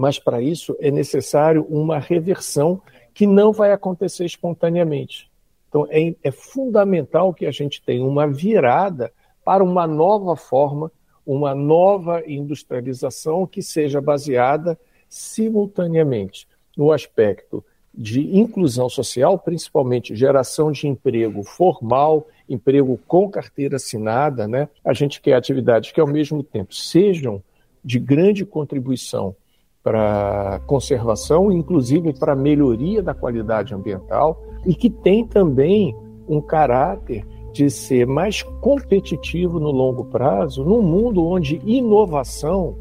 Mas 0.00 0.18
para 0.18 0.40
isso 0.40 0.74
é 0.80 0.90
necessário 0.90 1.66
uma 1.68 1.98
reversão 1.98 2.80
que 3.12 3.26
não 3.26 3.52
vai 3.52 3.70
acontecer 3.70 4.24
espontaneamente. 4.24 5.30
Então 5.68 5.86
é, 5.90 6.14
é 6.24 6.30
fundamental 6.30 7.34
que 7.34 7.44
a 7.44 7.50
gente 7.50 7.82
tenha 7.82 8.02
uma 8.02 8.26
virada 8.26 9.12
para 9.44 9.62
uma 9.62 9.86
nova 9.86 10.34
forma 10.36 10.90
uma 11.26 11.54
nova 11.54 12.22
industrialização 12.26 13.46
que 13.46 13.62
seja 13.62 14.00
baseada 14.00 14.78
simultaneamente 15.06 16.48
no 16.74 16.90
aspecto 16.90 17.62
de 17.92 18.36
inclusão 18.38 18.88
social, 18.88 19.38
principalmente 19.38 20.16
geração 20.16 20.72
de 20.72 20.88
emprego 20.88 21.42
formal, 21.42 22.26
emprego 22.48 22.98
com 23.06 23.28
carteira 23.28 23.76
assinada, 23.76 24.48
né? 24.48 24.66
A 24.82 24.94
gente 24.94 25.20
quer 25.20 25.34
atividades 25.34 25.92
que 25.92 26.00
ao 26.00 26.06
mesmo 26.06 26.42
tempo 26.42 26.74
sejam 26.74 27.42
de 27.84 27.98
grande 27.98 28.46
contribuição 28.46 29.36
para 29.82 30.60
conservação, 30.66 31.50
inclusive 31.50 32.12
para 32.12 32.36
melhoria 32.36 33.02
da 33.02 33.14
qualidade 33.14 33.74
ambiental 33.74 34.40
e 34.66 34.74
que 34.74 34.90
tem 34.90 35.26
também 35.26 35.96
um 36.28 36.40
caráter 36.40 37.26
de 37.52 37.68
ser 37.70 38.06
mais 38.06 38.42
competitivo 38.60 39.58
no 39.58 39.70
longo 39.70 40.04
prazo, 40.04 40.64
num 40.64 40.82
mundo 40.82 41.24
onde 41.24 41.60
inovação 41.64 42.76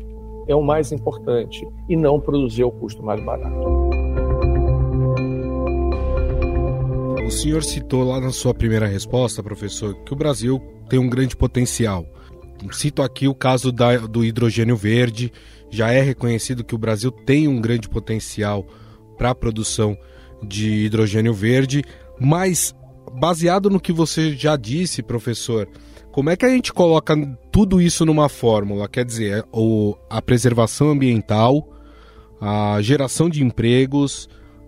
é 0.47 0.55
o 0.55 0.61
mais 0.61 0.91
importante 0.91 1.67
e 1.87 1.95
não 1.95 2.19
produzir 2.19 2.63
o 2.63 2.71
custo 2.71 3.03
mais 3.03 3.23
barato. 3.23 3.89
O 7.25 7.31
senhor 7.31 7.63
citou 7.63 8.03
lá 8.03 8.19
na 8.19 8.31
sua 8.31 8.55
primeira 8.55 8.87
resposta, 8.87 9.43
professor, 9.43 9.93
que 10.03 10.13
o 10.13 10.15
Brasil 10.15 10.59
tem 10.89 10.97
um 10.97 11.07
grande 11.07 11.37
potencial. 11.37 12.03
Cito 12.71 13.03
aqui 13.03 13.27
o 13.27 13.35
caso 13.35 13.71
da, 13.71 13.97
do 13.97 14.25
hidrogênio 14.25 14.75
verde. 14.75 15.31
Já 15.69 15.91
é 15.91 16.01
reconhecido 16.01 16.63
que 16.63 16.75
o 16.75 16.79
Brasil 16.79 17.11
tem 17.11 17.47
um 17.47 17.61
grande 17.61 17.87
potencial 17.87 18.65
para 19.17 19.31
a 19.31 19.35
produção 19.35 19.97
de 20.41 20.85
hidrogênio 20.85 21.33
verde, 21.33 21.83
mas 22.19 22.73
baseado 23.13 23.69
no 23.69 23.79
que 23.79 23.91
você 23.91 24.35
já 24.35 24.55
disse, 24.55 25.03
professor, 25.03 25.67
como 26.11 26.29
é 26.29 26.35
que 26.35 26.45
a 26.45 26.49
gente 26.49 26.73
coloca 26.73 27.15
tudo 27.51 27.81
isso 27.81 28.05
numa 28.05 28.29
fórmula? 28.29 28.87
Quer 28.87 29.05
dizer, 29.05 29.45
a 30.09 30.21
preservação 30.21 30.89
ambiental, 30.89 31.67
a 32.41 32.81
geração 32.81 33.29
de 33.29 33.43
empregos, 33.43 34.27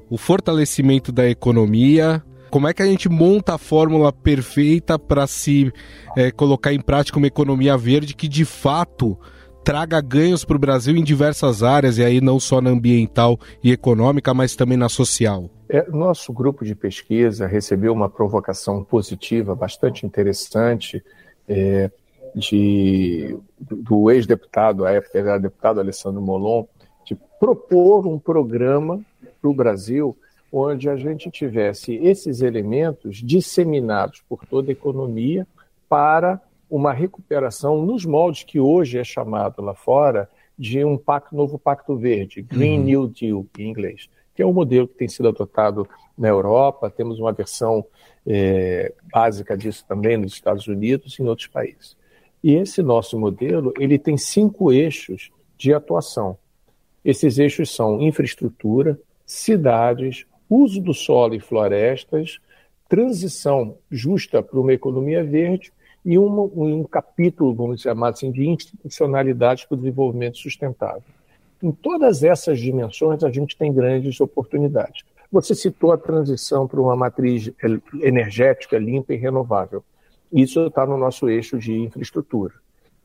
o 0.10 0.17
fortalecimento 0.17 1.12
da 1.12 1.27
economia. 1.29 2.24
Como 2.50 2.67
é 2.67 2.74
que 2.74 2.81
a 2.81 2.86
gente 2.86 3.08
monta 3.08 3.55
a 3.55 3.58
fórmula 3.58 4.12
perfeita 4.12 5.00
para 5.00 5.25
se 5.25 5.72
é, 6.17 6.31
colocar 6.31 6.74
em 6.74 6.81
prática 6.81 7.17
uma 7.17 7.27
economia 7.27 7.77
verde 7.77 8.13
que 8.13 8.27
de 8.27 8.43
fato 8.43 9.17
traga 9.63 10.01
ganhos 10.01 10.44
para 10.44 10.56
o 10.56 10.60
Brasil 10.60 10.96
em 10.96 11.03
diversas 11.03 11.63
áreas, 11.63 11.98
e 11.98 12.03
aí 12.03 12.20
não 12.20 12.39
só 12.39 12.62
na 12.62 12.70
ambiental 12.70 13.39
e 13.63 13.72
econômica, 13.72 14.34
mas 14.34 14.56
também 14.56 14.77
na 14.77 14.89
social? 14.89 15.50
É, 15.70 15.89
nosso 15.89 16.34
grupo 16.34 16.65
de 16.65 16.75
pesquisa 16.75 17.48
recebeu 17.48 17.94
uma 17.94 18.10
provocação 18.10 18.84
positiva 18.84 19.56
bastante 19.56 20.06
interessante 20.06 21.03
é, 21.48 21.89
de, 22.36 23.38
do 23.60 24.10
ex-deputado, 24.12 24.86
a 24.86 24.91
época 24.91 25.20
era 25.20 25.38
deputado 25.38 25.80
Alessandro 25.80 26.22
Molon, 26.22 26.65
de 27.06 27.15
propor 27.39 28.08
um 28.08 28.18
programa 28.18 29.01
para 29.41 29.50
o 29.50 29.53
Brasil 29.53 30.18
onde 30.51 30.89
a 30.89 30.98
gente 30.98 31.32
tivesse 31.32 31.96
esses 31.96 32.41
elementos 32.41 33.18
disseminados 33.18 34.22
por 34.27 34.46
toda 34.46 34.70
a 34.70 34.74
economia 34.74 35.48
para 35.88 36.41
uma 36.72 36.94
recuperação 36.94 37.86
nos 37.86 38.06
moldes 38.06 38.44
que 38.44 38.60
hoje 38.60 38.98
é 38.98 39.04
chamado 39.04 39.62
lá 39.62 39.75
fora 39.75 40.28
de 40.58 40.84
um 40.84 40.98
pacto, 40.98 41.36
novo 41.36 41.60
pacto 41.60 41.96
verde, 41.96 42.42
Green 42.42 42.80
uhum. 42.80 42.86
New 42.86 43.08
Deal 43.08 43.46
em 43.60 43.70
inglês 43.70 44.10
que 44.34 44.42
é 44.42 44.46
um 44.46 44.54
modelo 44.54 44.88
que 44.88 44.96
tem 44.96 45.08
sido 45.08 45.28
adotado 45.28 45.88
na 46.18 46.28
Europa, 46.28 46.90
temos 46.90 47.20
uma 47.20 47.32
versão 47.32 47.86
é, 48.25 48.94
básica 49.12 49.58
disso 49.58 49.86
também 49.88 50.18
nos 50.18 50.34
Estados 50.34 50.68
Unidos 50.68 51.18
e 51.18 51.22
em 51.22 51.28
outros 51.28 51.48
países. 51.48 51.98
E 52.44 52.56
esse 52.56 52.82
nosso 52.82 53.20
modelo 53.20 53.74
ele 53.80 54.00
tem 54.00 54.18
cinco 54.18 54.72
eixos 54.72 55.32
de 55.58 55.74
atuação. 55.74 56.38
Esses 57.04 57.38
eixos 57.38 57.74
são 57.74 58.01
infraestrutura, 58.01 59.00
cidades, 59.25 60.25
uso 60.50 60.82
do 60.82 60.94
solo 60.94 61.36
e 61.36 61.40
florestas, 61.40 62.40
transição 62.90 63.78
justa 63.90 64.42
para 64.42 64.60
uma 64.60 64.74
economia 64.74 65.24
verde 65.24 65.72
e 66.03 66.17
um, 66.17 66.41
um 66.55 66.84
capítulo, 66.84 67.53
vamos 67.53 67.81
chamar 67.81 68.10
assim, 68.10 68.31
de 68.31 68.48
institucionalidade 68.48 69.67
para 69.67 69.75
o 69.75 69.77
desenvolvimento 69.77 70.38
sustentável. 70.38 71.03
Em 71.62 71.72
todas 71.72 72.24
essas 72.24 72.60
dimensões, 72.60 73.24
a 73.24 73.29
gente 73.29 73.55
tem 73.55 73.72
grandes 73.72 74.20
oportunidades. 74.20 75.03
Você 75.31 75.53
citou 75.53 75.91
a 75.91 75.98
transição 75.98 76.67
para 76.67 76.81
uma 76.81 76.96
matriz 76.96 77.51
energética 78.01 78.77
limpa 78.77 79.13
e 79.13 79.17
renovável. 79.17 79.84
Isso 80.34 80.65
está 80.65 80.86
no 80.86 80.98
nosso 80.98 81.29
eixo 81.29 81.60
de 81.60 81.74
infraestrutura. 81.74 82.53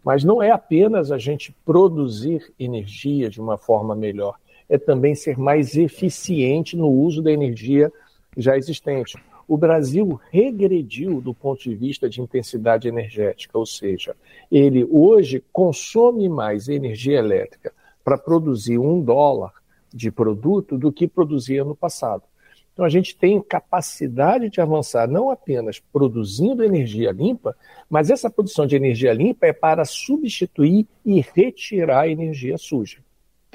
Mas 0.02 0.24
não 0.24 0.42
é 0.42 0.50
apenas 0.50 1.12
a 1.12 1.18
gente 1.18 1.54
produzir 1.64 2.52
energia 2.58 3.28
de 3.28 3.40
uma 3.40 3.58
forma 3.58 3.94
melhor, 3.94 4.36
é 4.68 4.78
também 4.78 5.14
ser 5.14 5.38
mais 5.38 5.76
eficiente 5.76 6.76
no 6.76 6.88
uso 6.88 7.22
da 7.22 7.30
energia 7.30 7.92
já 8.36 8.56
existente. 8.56 9.16
O 9.48 9.56
Brasil 9.56 10.20
regrediu 10.30 11.20
do 11.20 11.32
ponto 11.32 11.62
de 11.62 11.74
vista 11.74 12.08
de 12.08 12.20
intensidade 12.20 12.88
energética, 12.88 13.56
ou 13.56 13.64
seja, 13.64 14.16
ele 14.50 14.84
hoje 14.84 15.42
consome 15.52 16.28
mais 16.28 16.68
energia 16.68 17.18
elétrica 17.18 17.72
para 18.04 18.18
produzir 18.18 18.78
um 18.78 19.00
dólar 19.00 19.52
de 19.92 20.10
produto 20.10 20.76
do 20.76 20.92
que 20.92 21.06
produzia 21.06 21.64
no 21.64 21.76
passado. 21.76 22.24
Então 22.72 22.84
a 22.84 22.90
gente 22.90 23.16
tem 23.16 23.40
capacidade 23.40 24.50
de 24.50 24.60
avançar 24.60 25.08
não 25.08 25.30
apenas 25.30 25.78
produzindo 25.78 26.62
energia 26.62 27.10
limpa, 27.10 27.56
mas 27.88 28.10
essa 28.10 28.28
produção 28.28 28.66
de 28.66 28.76
energia 28.76 29.14
limpa 29.14 29.46
é 29.46 29.52
para 29.52 29.84
substituir 29.84 30.86
e 31.04 31.24
retirar 31.34 32.00
a 32.00 32.08
energia 32.08 32.58
suja. 32.58 32.98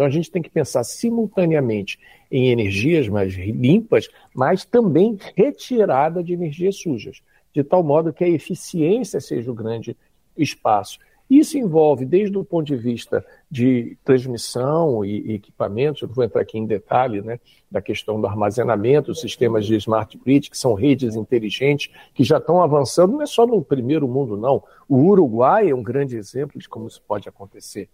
Então 0.02 0.08
a 0.08 0.12
gente 0.12 0.32
tem 0.32 0.42
que 0.42 0.50
pensar 0.50 0.84
simultaneamente 0.84 2.00
em 2.32 2.50
energias 2.50 3.08
mais 3.08 3.36
limpas, 3.36 4.08
mas 4.34 4.66
também 4.66 5.16
retirada 5.36 6.24
de 6.24 6.34
energias 6.34 6.78
sujas, 6.78 7.22
de 7.54 7.64
tal 7.64 7.84
modo 7.84 8.12
que 8.12 8.24
a 8.24 8.28
eficiência 8.28 9.22
seja 9.22 9.52
o 9.52 9.54
grande 9.54 9.96
espaço. 10.36 10.98
Isso 11.30 11.56
envolve, 11.56 12.04
desde 12.04 12.36
o 12.36 12.44
ponto 12.44 12.66
de 12.66 12.76
vista 12.76 13.24
de 13.50 13.96
transmissão 14.04 15.06
e, 15.06 15.36
equipamentos, 15.36 16.02
eu 16.02 16.08
vou 16.08 16.24
entrar 16.24 16.42
aqui 16.42 16.58
em 16.58 16.66
detalhe, 16.66 17.22
né, 17.22 17.40
da 17.70 17.80
questão 17.80 18.20
do 18.20 18.26
armazenamento, 18.26 19.14
sistemas 19.14 19.68
de 19.68 19.76
smart 19.76 20.18
grid, 20.18 20.50
que 20.50 20.58
são 20.58 20.74
redes 20.74 21.16
inteligentes, 21.16 21.94
que 22.16 22.24
já 22.24 22.40
estão 22.40 22.60
avançando, 22.60 23.14
não 23.14 23.22
é 23.22 23.28
só 23.28 23.46
no 23.46 23.62
primeiro 23.62 24.08
mundo, 24.08 24.36
não. 24.36 24.64
O 24.90 24.98
Uruguai 24.98 25.70
é 25.70 25.76
um 25.76 25.84
grande 25.84 26.18
exemplo 26.18 26.60
de 26.60 26.68
como 26.68 26.88
isso 26.88 27.04
pode 27.08 27.30
acontecer 27.30 27.88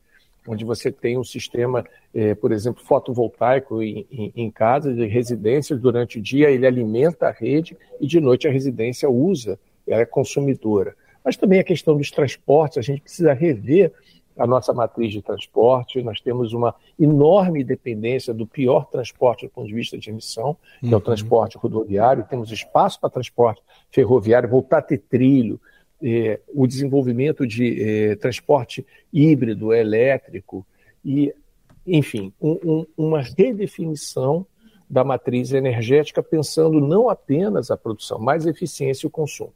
onde 0.47 0.63
você 0.63 0.91
tem 0.91 1.17
um 1.17 1.23
sistema, 1.23 1.86
eh, 2.13 2.33
por 2.36 2.51
exemplo, 2.51 2.83
fotovoltaico 2.83 3.83
em, 3.83 4.05
em, 4.12 4.31
em 4.36 4.51
casas 4.51 4.95
de 4.95 5.05
residências, 5.05 5.79
durante 5.79 6.19
o 6.19 6.21
dia 6.21 6.49
ele 6.49 6.65
alimenta 6.65 7.27
a 7.27 7.31
rede 7.31 7.77
e 7.99 8.07
de 8.07 8.19
noite 8.19 8.47
a 8.47 8.51
residência 8.51 9.10
usa, 9.10 9.60
ela 9.86 10.01
é 10.01 10.05
consumidora 10.05 10.95
mas 11.27 11.36
também 11.36 11.60
a 11.60 11.63
questão 11.63 11.97
dos 11.97 12.10
transportes, 12.10 12.77
a 12.77 12.81
gente 12.81 13.01
precisa 13.01 13.33
rever 13.33 13.91
a 14.38 14.47
nossa 14.47 14.71
matriz 14.73 15.12
de 15.12 15.21
transporte. 15.21 16.01
Nós 16.01 16.21
temos 16.21 16.53
uma 16.53 16.73
enorme 16.97 17.65
dependência 17.65 18.33
do 18.33 18.47
pior 18.47 18.86
transporte 18.86 19.45
do 19.45 19.51
ponto 19.51 19.67
de 19.67 19.73
vista 19.73 19.97
de 19.97 20.10
emissão, 20.10 20.55
que 20.79 20.86
uhum. 20.86 20.93
é 20.93 20.95
o 20.95 20.99
uhum. 20.99 21.03
transporte 21.03 21.57
rodoviário. 21.57 22.25
Temos 22.29 22.49
espaço 22.49 22.97
para 23.01 23.10
transporte 23.10 23.62
ferroviário, 23.91 24.47
voltar 24.47 24.77
a 24.77 24.81
ter 24.81 24.99
trilho, 24.99 25.60
eh, 26.01 26.39
o 26.53 26.67
desenvolvimento 26.67 27.45
de 27.45 27.81
eh, 27.81 28.15
transporte 28.15 28.86
híbrido, 29.12 29.73
elétrico, 29.73 30.65
e, 31.03 31.33
enfim, 31.86 32.33
um, 32.41 32.60
um, 32.63 32.86
uma 32.97 33.21
redefinição 33.21 34.45
da 34.89 35.03
matriz 35.03 35.51
energética, 35.51 36.23
pensando 36.23 36.79
não 36.79 37.10
apenas 37.10 37.71
a 37.71 37.77
produção, 37.77 38.19
mas 38.19 38.45
a 38.45 38.49
eficiência 38.49 39.05
e 39.05 39.07
o 39.07 39.12
consumo 39.12 39.53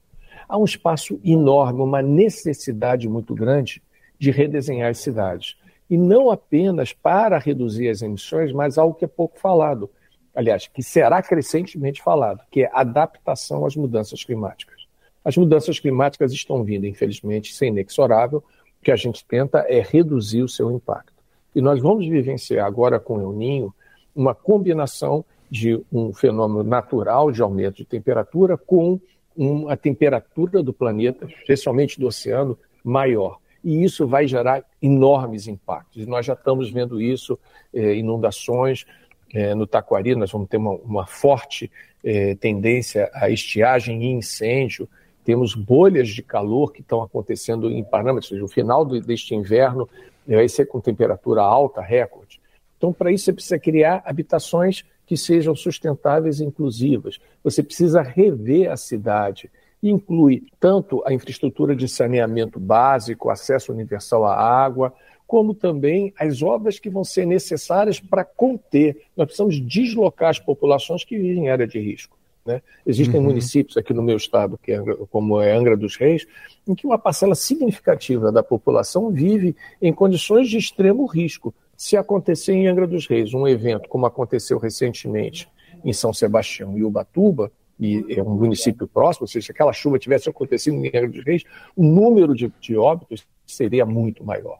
há 0.51 0.58
um 0.58 0.65
espaço 0.65 1.17
enorme, 1.23 1.82
uma 1.82 2.01
necessidade 2.01 3.08
muito 3.08 3.34
grande 3.34 3.82
de 4.19 4.32
redesenhar 4.32 4.89
as 4.89 4.97
cidades. 4.97 5.56
E 5.89 5.97
não 5.97 6.30
apenas 6.30 6.91
para 6.91 7.38
reduzir 7.38 7.88
as 7.88 8.01
emissões, 8.01 8.51
mas 8.51 8.77
algo 8.77 8.93
que 8.93 9.06
é 9.06 9.08
pouco 9.08 9.39
falado. 9.39 9.89
Aliás, 10.36 10.67
que 10.67 10.84
será 10.84 11.21
crescentemente 11.21 12.01
falado, 12.01 12.41
que 12.51 12.63
é 12.63 12.69
adaptação 12.73 13.65
às 13.65 13.75
mudanças 13.75 14.23
climáticas. 14.23 14.81
As 15.23 15.38
mudanças 15.38 15.79
climáticas 15.79 16.31
estão 16.31 16.63
vindo, 16.63 16.86
infelizmente, 16.86 17.53
sem 17.53 17.69
inexorável. 17.69 18.39
O 18.39 18.84
que 18.84 18.91
a 18.91 18.95
gente 18.95 19.23
tenta 19.25 19.60
é 19.67 19.79
reduzir 19.81 20.41
o 20.41 20.49
seu 20.49 20.71
impacto. 20.71 21.13
E 21.55 21.62
nós 21.62 21.79
vamos 21.79 22.07
vivenciar 22.07 22.65
agora 22.65 22.99
com 22.99 23.17
o 23.17 23.21
El 23.21 23.34
Ninho 23.34 23.73
uma 24.15 24.34
combinação 24.34 25.23
de 25.49 25.81
um 25.91 26.13
fenômeno 26.13 26.63
natural 26.63 27.31
de 27.31 27.41
aumento 27.41 27.77
de 27.77 27.86
temperatura 27.86 28.57
com 28.57 28.99
uma 29.36 29.75
temperatura 29.75 30.63
do 30.63 30.73
planeta, 30.73 31.25
especialmente 31.25 31.99
do 31.99 32.07
oceano, 32.07 32.57
maior. 32.84 33.38
E 33.63 33.84
isso 33.84 34.07
vai 34.07 34.27
gerar 34.27 34.63
enormes 34.81 35.47
impactos. 35.47 36.07
Nós 36.07 36.25
já 36.25 36.34
estamos 36.34 36.71
vendo 36.71 37.01
isso, 37.01 37.38
eh, 37.73 37.95
inundações 37.95 38.86
eh, 39.34 39.53
no 39.53 39.67
Taquari, 39.67 40.15
nós 40.15 40.31
vamos 40.31 40.49
ter 40.49 40.57
uma, 40.57 40.71
uma 40.71 41.05
forte 41.05 41.71
eh, 42.03 42.36
tendência 42.36 43.10
a 43.13 43.29
estiagem 43.29 44.03
e 44.03 44.12
incêndio. 44.12 44.89
Temos 45.23 45.53
bolhas 45.53 46.10
de 46.10 46.21
calor 46.21 46.71
que 46.71 46.81
estão 46.81 47.01
acontecendo 47.01 47.69
em 47.69 47.84
Panamá, 47.84 48.17
ou 48.17 48.21
seja, 48.21 48.43
o 48.43 48.47
final 48.47 48.86
deste 48.86 49.36
inverno 49.36 49.88
vai 50.27 50.47
ser 50.49 50.65
com 50.65 50.79
temperatura 50.79 51.41
alta, 51.41 51.81
recorde. 51.81 52.39
Então, 52.77 52.91
para 52.91 53.12
isso, 53.12 53.25
você 53.25 53.34
precisa 53.34 53.60
criar 53.60 54.01
habitações 54.05 54.84
que 55.05 55.15
sejam 55.15 55.55
sustentáveis 55.55 56.39
e 56.39 56.45
inclusivas. 56.45 57.19
Você 57.43 57.62
precisa 57.62 58.01
rever 58.01 58.71
a 58.71 58.77
cidade. 58.77 59.51
Inclui 59.84 60.43
tanto 60.60 61.03
a 61.05 61.13
infraestrutura 61.13 61.75
de 61.75 61.88
saneamento 61.88 62.60
básico, 62.60 63.29
acesso 63.29 63.71
universal 63.71 64.25
à 64.25 64.36
água, 64.36 64.93
como 65.27 65.53
também 65.53 66.13
as 66.19 66.41
obras 66.41 66.79
que 66.79 66.89
vão 66.89 67.03
ser 67.03 67.25
necessárias 67.25 67.99
para 67.99 68.23
conter. 68.23 69.03
Nós 69.15 69.27
precisamos 69.27 69.62
deslocar 69.62 70.29
as 70.29 70.39
populações 70.39 71.03
que 71.03 71.17
vivem 71.17 71.45
em 71.45 71.49
área 71.49 71.67
de 71.67 71.79
risco. 71.79 72.17
Né? 72.45 72.62
Existem 72.86 73.19
uhum. 73.19 73.27
municípios 73.27 73.77
aqui 73.77 73.93
no 73.93 74.01
meu 74.01 74.17
estado, 74.17 74.60
que 74.62 74.71
é, 74.71 74.82
como 75.10 75.39
é 75.39 75.56
Angra 75.56 75.77
dos 75.77 75.95
Reis, 75.95 76.25
em 76.67 76.73
que 76.73 76.86
uma 76.86 76.97
parcela 76.97 77.36
significativa 77.36 78.32
da 78.32 78.41
população 78.41 79.12
vive 79.12 79.56
em 79.82 79.93
condições 79.93 80.49
de 80.49 80.58
extremo 80.58 81.06
risco. 81.06 81.54
Se 81.77 81.95
acontecer 81.95 82.54
em 82.54 82.67
Angra 82.67 82.88
dos 82.88 83.08
Reis 83.08 83.34
um 83.34 83.47
evento 83.47 83.88
como 83.89 84.06
aconteceu 84.06 84.58
recentemente 84.58 85.47
em 85.84 85.93
São 85.93 86.13
Sebastião 86.13 86.77
e 86.77 86.84
Ubatuba, 86.84 87.51
e 87.80 88.06
é 88.15 88.21
um 88.21 88.36
município 88.36 88.88
próximo, 88.88 89.23
ou 89.23 89.27
seja, 89.27 89.47
se 89.47 89.51
aquela 89.51 89.73
chuva 89.73 89.97
tivesse 89.97 90.30
acontecido 90.30 90.75
em 90.75 90.88
Angra 90.88 91.10
dos 91.10 91.25
Reis, 91.25 91.43
o 91.75 91.84
número 91.84 92.36
de, 92.36 92.51
de 92.60 92.77
óbitos 92.77 93.25
seria 93.45 93.86
muito 93.86 94.23
maior. 94.23 94.60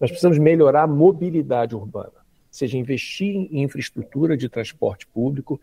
Nós 0.00 0.10
precisamos 0.10 0.38
melhorar 0.38 0.84
a 0.84 0.86
mobilidade 0.86 1.76
urbana, 1.76 2.22
seja 2.50 2.78
investir 2.78 3.36
em 3.36 3.62
infraestrutura 3.62 4.36
de 4.36 4.48
transporte 4.48 5.06
público, 5.06 5.60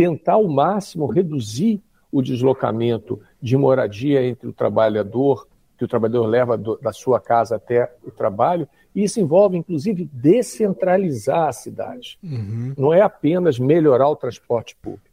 tentar 0.00 0.32
ao 0.32 0.48
máximo 0.48 1.04
reduzir 1.04 1.82
o 2.10 2.22
deslocamento 2.22 3.20
de 3.40 3.54
moradia 3.54 4.24
entre 4.24 4.48
o 4.48 4.52
trabalhador, 4.52 5.46
que 5.76 5.84
o 5.84 5.88
trabalhador 5.88 6.24
leva 6.24 6.56
do, 6.56 6.78
da 6.78 6.90
sua 6.90 7.20
casa 7.20 7.56
até 7.56 7.94
o 8.02 8.10
trabalho, 8.10 8.66
e 8.94 9.04
isso 9.04 9.20
envolve, 9.20 9.58
inclusive, 9.58 10.08
descentralizar 10.10 11.48
a 11.48 11.52
cidade. 11.52 12.18
Uhum. 12.22 12.72
Não 12.78 12.94
é 12.94 13.02
apenas 13.02 13.58
melhorar 13.58 14.08
o 14.08 14.16
transporte 14.16 14.74
público, 14.74 15.04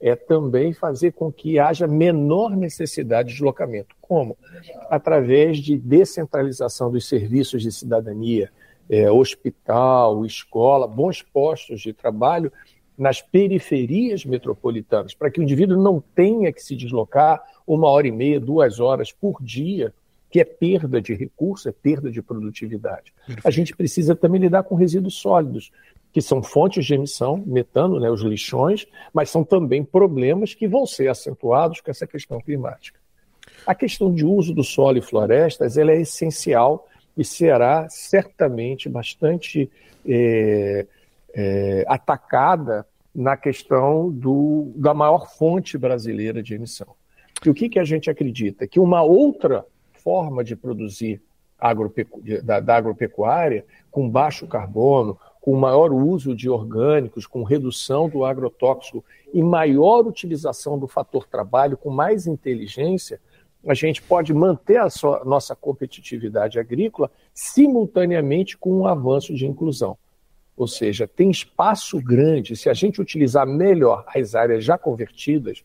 é 0.00 0.16
também 0.16 0.72
fazer 0.72 1.12
com 1.12 1.32
que 1.32 1.60
haja 1.60 1.86
menor 1.86 2.56
necessidade 2.56 3.28
de 3.28 3.34
deslocamento. 3.34 3.94
Como? 4.00 4.36
Através 4.90 5.58
de 5.58 5.78
descentralização 5.78 6.90
dos 6.90 7.06
serviços 7.06 7.62
de 7.62 7.70
cidadania, 7.70 8.50
é, 8.90 9.08
hospital, 9.08 10.26
escola, 10.26 10.88
bons 10.88 11.22
postos 11.22 11.80
de 11.80 11.92
trabalho 11.92 12.52
nas 12.96 13.20
periferias 13.20 14.24
metropolitanas, 14.24 15.14
para 15.14 15.30
que 15.30 15.40
o 15.40 15.42
indivíduo 15.42 15.80
não 15.80 16.02
tenha 16.14 16.52
que 16.52 16.62
se 16.62 16.76
deslocar 16.76 17.42
uma 17.66 17.88
hora 17.88 18.06
e 18.06 18.12
meia, 18.12 18.38
duas 18.38 18.78
horas 18.78 19.10
por 19.10 19.42
dia, 19.42 19.92
que 20.30 20.40
é 20.40 20.44
perda 20.44 21.00
de 21.00 21.14
recurso, 21.14 21.68
é 21.68 21.72
perda 21.72 22.10
de 22.10 22.20
produtividade. 22.20 23.12
Perfeito. 23.26 23.46
A 23.46 23.50
gente 23.50 23.76
precisa 23.76 24.16
também 24.16 24.40
lidar 24.40 24.64
com 24.64 24.74
resíduos 24.74 25.14
sólidos, 25.14 25.70
que 26.12 26.20
são 26.22 26.42
fontes 26.42 26.86
de 26.86 26.94
emissão, 26.94 27.42
metano, 27.44 27.98
né, 27.98 28.08
os 28.08 28.20
lixões, 28.20 28.86
mas 29.12 29.30
são 29.30 29.42
também 29.42 29.84
problemas 29.84 30.54
que 30.54 30.68
vão 30.68 30.86
ser 30.86 31.08
acentuados 31.08 31.80
com 31.80 31.90
essa 31.90 32.06
questão 32.06 32.40
climática. 32.40 32.98
A 33.66 33.74
questão 33.74 34.12
de 34.12 34.24
uso 34.24 34.54
do 34.54 34.62
solo 34.62 34.98
e 34.98 35.00
florestas 35.00 35.76
ela 35.76 35.90
é 35.90 36.00
essencial 36.00 36.88
e 37.16 37.24
será 37.24 37.88
certamente 37.88 38.88
bastante 38.88 39.70
é, 40.06 40.86
é, 41.34 41.84
atacada 41.88 42.86
na 43.14 43.36
questão 43.36 44.10
do, 44.10 44.72
da 44.76 44.94
maior 44.94 45.30
fonte 45.36 45.76
brasileira 45.78 46.42
de 46.42 46.54
emissão. 46.54 46.94
E 47.44 47.50
o 47.50 47.54
que, 47.54 47.68
que 47.68 47.78
a 47.78 47.84
gente 47.84 48.10
acredita? 48.10 48.66
Que 48.66 48.80
uma 48.80 49.02
outra 49.02 49.64
forma 50.02 50.42
de 50.42 50.56
produzir 50.56 51.22
agropecu 51.58 52.20
da, 52.42 52.60
da 52.60 52.76
agropecuária, 52.76 53.64
com 53.90 54.08
baixo 54.08 54.46
carbono, 54.46 55.18
com 55.40 55.56
maior 55.56 55.92
uso 55.92 56.34
de 56.34 56.48
orgânicos, 56.48 57.26
com 57.26 57.42
redução 57.42 58.08
do 58.08 58.24
agrotóxico 58.24 59.04
e 59.32 59.42
maior 59.42 60.06
utilização 60.06 60.78
do 60.78 60.88
fator 60.88 61.26
trabalho, 61.26 61.76
com 61.76 61.90
mais 61.90 62.26
inteligência, 62.26 63.20
a 63.66 63.74
gente 63.74 64.02
pode 64.02 64.32
manter 64.34 64.78
a 64.78 64.90
sua, 64.90 65.24
nossa 65.24 65.54
competitividade 65.54 66.58
agrícola 66.58 67.10
simultaneamente 67.32 68.56
com 68.58 68.80
um 68.80 68.86
avanço 68.86 69.34
de 69.34 69.46
inclusão. 69.46 69.96
Ou 70.56 70.68
seja, 70.68 71.08
tem 71.08 71.30
espaço 71.30 72.00
grande. 72.00 72.56
Se 72.56 72.68
a 72.68 72.74
gente 72.74 73.00
utilizar 73.00 73.46
melhor 73.46 74.04
as 74.14 74.34
áreas 74.34 74.64
já 74.64 74.78
convertidas, 74.78 75.64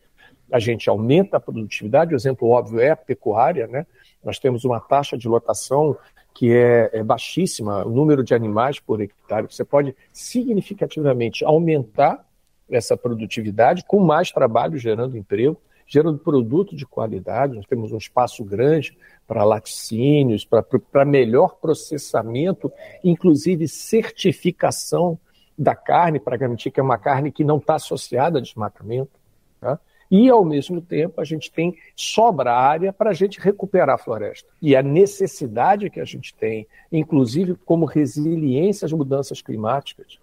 a 0.51 0.59
gente 0.59 0.89
aumenta 0.89 1.37
a 1.37 1.39
produtividade. 1.39 2.13
O 2.13 2.17
exemplo 2.17 2.49
óbvio 2.49 2.79
é 2.79 2.89
a 2.91 2.95
pecuária, 2.95 3.67
né? 3.67 3.85
Nós 4.23 4.39
temos 4.39 4.65
uma 4.65 4.79
taxa 4.79 5.17
de 5.17 5.27
lotação 5.27 5.95
que 6.33 6.53
é, 6.53 6.89
é 6.93 7.03
baixíssima, 7.03 7.85
o 7.85 7.89
número 7.89 8.23
de 8.23 8.33
animais 8.33 8.79
por 8.79 9.01
hectare. 9.01 9.47
Você 9.49 9.63
pode 9.63 9.95
significativamente 10.11 11.43
aumentar 11.43 12.25
essa 12.69 12.95
produtividade 12.95 13.83
com 13.87 13.99
mais 13.99 14.31
trabalho 14.31 14.77
gerando 14.77 15.17
emprego 15.17 15.59
gerando 15.89 16.19
produto 16.19 16.75
de 16.75 16.85
qualidade. 16.85 17.55
Nós 17.55 17.65
temos 17.65 17.91
um 17.91 17.97
espaço 17.97 18.45
grande 18.45 18.95
para 19.27 19.43
laticínios, 19.43 20.45
para 20.45 21.03
melhor 21.03 21.55
processamento, 21.55 22.71
inclusive 23.03 23.67
certificação 23.67 25.19
da 25.57 25.75
carne, 25.75 26.19
para 26.19 26.37
garantir 26.37 26.69
que 26.69 26.79
é 26.79 26.83
uma 26.83 26.97
carne 26.97 27.31
que 27.31 27.43
não 27.43 27.57
está 27.57 27.75
associada 27.75 28.37
a 28.37 28.41
desmatamento. 28.41 29.11
Tá? 29.59 29.79
E, 30.11 30.29
ao 30.29 30.45
mesmo 30.45 30.79
tempo, 30.79 31.19
a 31.19 31.23
gente 31.23 31.51
tem 31.51 31.75
sobra 31.95 32.53
área 32.53 32.93
para 32.93 33.09
a 33.09 33.13
gente 33.13 33.39
recuperar 33.39 33.95
a 33.95 33.97
floresta. 33.97 34.47
E 34.61 34.75
a 34.75 34.83
necessidade 34.83 35.89
que 35.89 35.99
a 35.99 36.05
gente 36.05 36.33
tem, 36.35 36.67
inclusive 36.91 37.55
como 37.65 37.85
resiliência 37.85 38.85
às 38.85 38.93
mudanças 38.93 39.41
climáticas, 39.41 40.19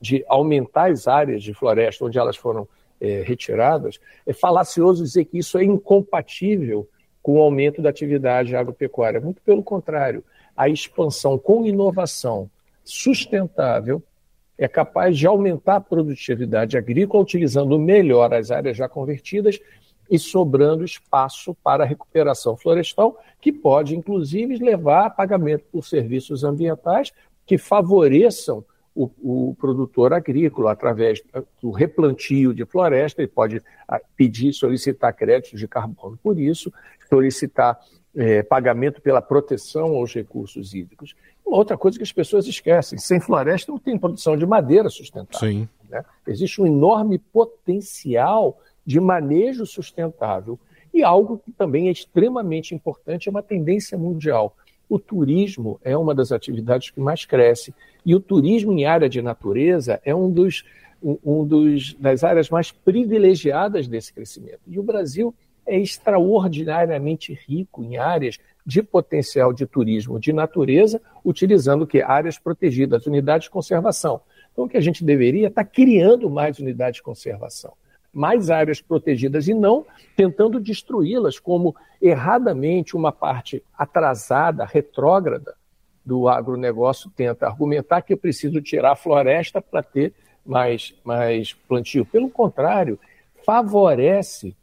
de 0.00 0.24
aumentar 0.28 0.90
as 0.90 1.08
áreas 1.08 1.42
de 1.42 1.54
floresta 1.54 2.04
onde 2.04 2.18
elas 2.18 2.36
foram 2.36 2.68
é, 3.00 3.22
retiradas, 3.22 3.98
é 4.26 4.32
falacioso 4.32 5.02
dizer 5.02 5.24
que 5.24 5.38
isso 5.38 5.58
é 5.58 5.64
incompatível 5.64 6.88
com 7.22 7.38
o 7.38 7.40
aumento 7.40 7.82
da 7.82 7.90
atividade 7.90 8.54
agropecuária. 8.54 9.20
Muito 9.20 9.42
pelo 9.42 9.62
contrário, 9.62 10.22
a 10.56 10.68
expansão 10.68 11.38
com 11.38 11.66
inovação 11.66 12.50
sustentável 12.84 14.02
é 14.56 14.66
capaz 14.66 15.18
de 15.18 15.26
aumentar 15.26 15.76
a 15.76 15.80
produtividade 15.80 16.78
agrícola 16.78 17.22
utilizando 17.22 17.78
melhor 17.78 18.32
as 18.32 18.50
áreas 18.50 18.76
já 18.76 18.88
convertidas 18.88 19.60
e 20.10 20.18
sobrando 20.18 20.84
espaço 20.84 21.54
para 21.62 21.84
a 21.84 21.86
recuperação 21.86 22.56
florestal, 22.56 23.20
que 23.40 23.52
pode, 23.52 23.96
inclusive, 23.96 24.56
levar 24.56 25.06
a 25.06 25.10
pagamento 25.10 25.64
por 25.70 25.84
serviços 25.84 26.44
ambientais 26.44 27.12
que 27.44 27.58
favoreçam 27.58 28.64
o, 28.96 29.50
o, 29.50 29.54
produtor 29.56 30.14
agrícola, 30.14 30.72
através 30.72 31.22
do 31.60 31.70
replantio 31.70 32.54
de 32.54 32.64
floresta, 32.64 33.20
ele 33.20 33.30
pode 33.30 33.62
ah, 33.86 34.00
pedir, 34.16 34.54
solicitar 34.54 35.14
créditos 35.14 35.60
de 35.60 35.68
carbono 35.68 36.18
por 36.22 36.38
isso, 36.38 36.72
solicitar 37.08 37.78
é, 38.16 38.42
pagamento 38.42 39.02
pela 39.02 39.20
proteção 39.20 39.94
aos 39.94 40.14
recursos 40.14 40.72
hídricos. 40.72 41.14
Uma 41.44 41.58
outra 41.58 41.76
coisa 41.76 41.98
que 41.98 42.02
as 42.02 42.12
pessoas 42.12 42.46
esquecem: 42.46 42.98
sem 42.98 43.20
floresta 43.20 43.70
não 43.70 43.78
tem 43.78 43.98
produção 43.98 44.36
de 44.36 44.46
madeira 44.46 44.88
sustentável. 44.88 45.48
Sim. 45.48 45.68
Né? 45.88 46.02
Existe 46.26 46.60
um 46.62 46.66
enorme 46.66 47.18
potencial 47.18 48.58
de 48.84 48.98
manejo 48.98 49.66
sustentável. 49.66 50.58
E 50.94 51.02
algo 51.02 51.38
que 51.38 51.52
também 51.52 51.88
é 51.88 51.92
extremamente 51.92 52.74
importante 52.74 53.28
é 53.28 53.30
uma 53.30 53.42
tendência 53.42 53.98
mundial. 53.98 54.56
O 54.88 54.98
turismo 54.98 55.80
é 55.82 55.96
uma 55.96 56.14
das 56.14 56.30
atividades 56.30 56.90
que 56.90 57.00
mais 57.00 57.24
cresce 57.24 57.74
e 58.04 58.14
o 58.14 58.20
turismo 58.20 58.72
em 58.72 58.84
área 58.84 59.08
de 59.08 59.20
natureza 59.20 60.00
é 60.04 60.14
um 60.14 60.30
dos, 60.30 60.64
um, 61.02 61.44
dos 61.44 61.94
das 61.94 62.22
áreas 62.22 62.48
mais 62.48 62.70
privilegiadas 62.70 63.88
desse 63.88 64.12
crescimento. 64.12 64.60
E 64.66 64.78
o 64.78 64.82
Brasil 64.82 65.34
é 65.66 65.78
extraordinariamente 65.78 67.36
rico 67.46 67.82
em 67.82 67.96
áreas 67.96 68.38
de 68.64 68.82
potencial 68.82 69.52
de 69.52 69.66
turismo 69.66 70.20
de 70.20 70.32
natureza, 70.32 71.00
utilizando 71.24 71.86
que 71.86 72.00
áreas 72.00 72.38
protegidas, 72.38 73.06
unidades 73.06 73.44
de 73.44 73.50
conservação. 73.50 74.20
Então, 74.52 74.64
o 74.64 74.68
que 74.68 74.76
a 74.76 74.80
gente 74.80 75.04
deveria 75.04 75.46
é 75.46 75.48
estar 75.48 75.64
tá 75.64 75.70
criando 75.70 76.30
mais 76.30 76.58
unidades 76.58 76.96
de 76.96 77.02
conservação 77.02 77.72
mais 78.16 78.48
áreas 78.48 78.80
protegidas 78.80 79.46
e 79.46 79.52
não 79.52 79.84
tentando 80.16 80.58
destruí-las, 80.58 81.38
como 81.38 81.76
erradamente 82.00 82.96
uma 82.96 83.12
parte 83.12 83.62
atrasada, 83.76 84.64
retrógrada 84.64 85.54
do 86.02 86.26
agronegócio 86.26 87.10
tenta 87.14 87.46
argumentar 87.46 88.00
que 88.00 88.14
eu 88.14 88.16
preciso 88.16 88.62
tirar 88.62 88.92
a 88.92 88.96
floresta 88.96 89.60
para 89.60 89.82
ter 89.82 90.14
mais, 90.46 90.94
mais 91.04 91.52
plantio. 91.52 92.06
Pelo 92.06 92.30
contrário, 92.30 92.98
favorece 93.44 94.56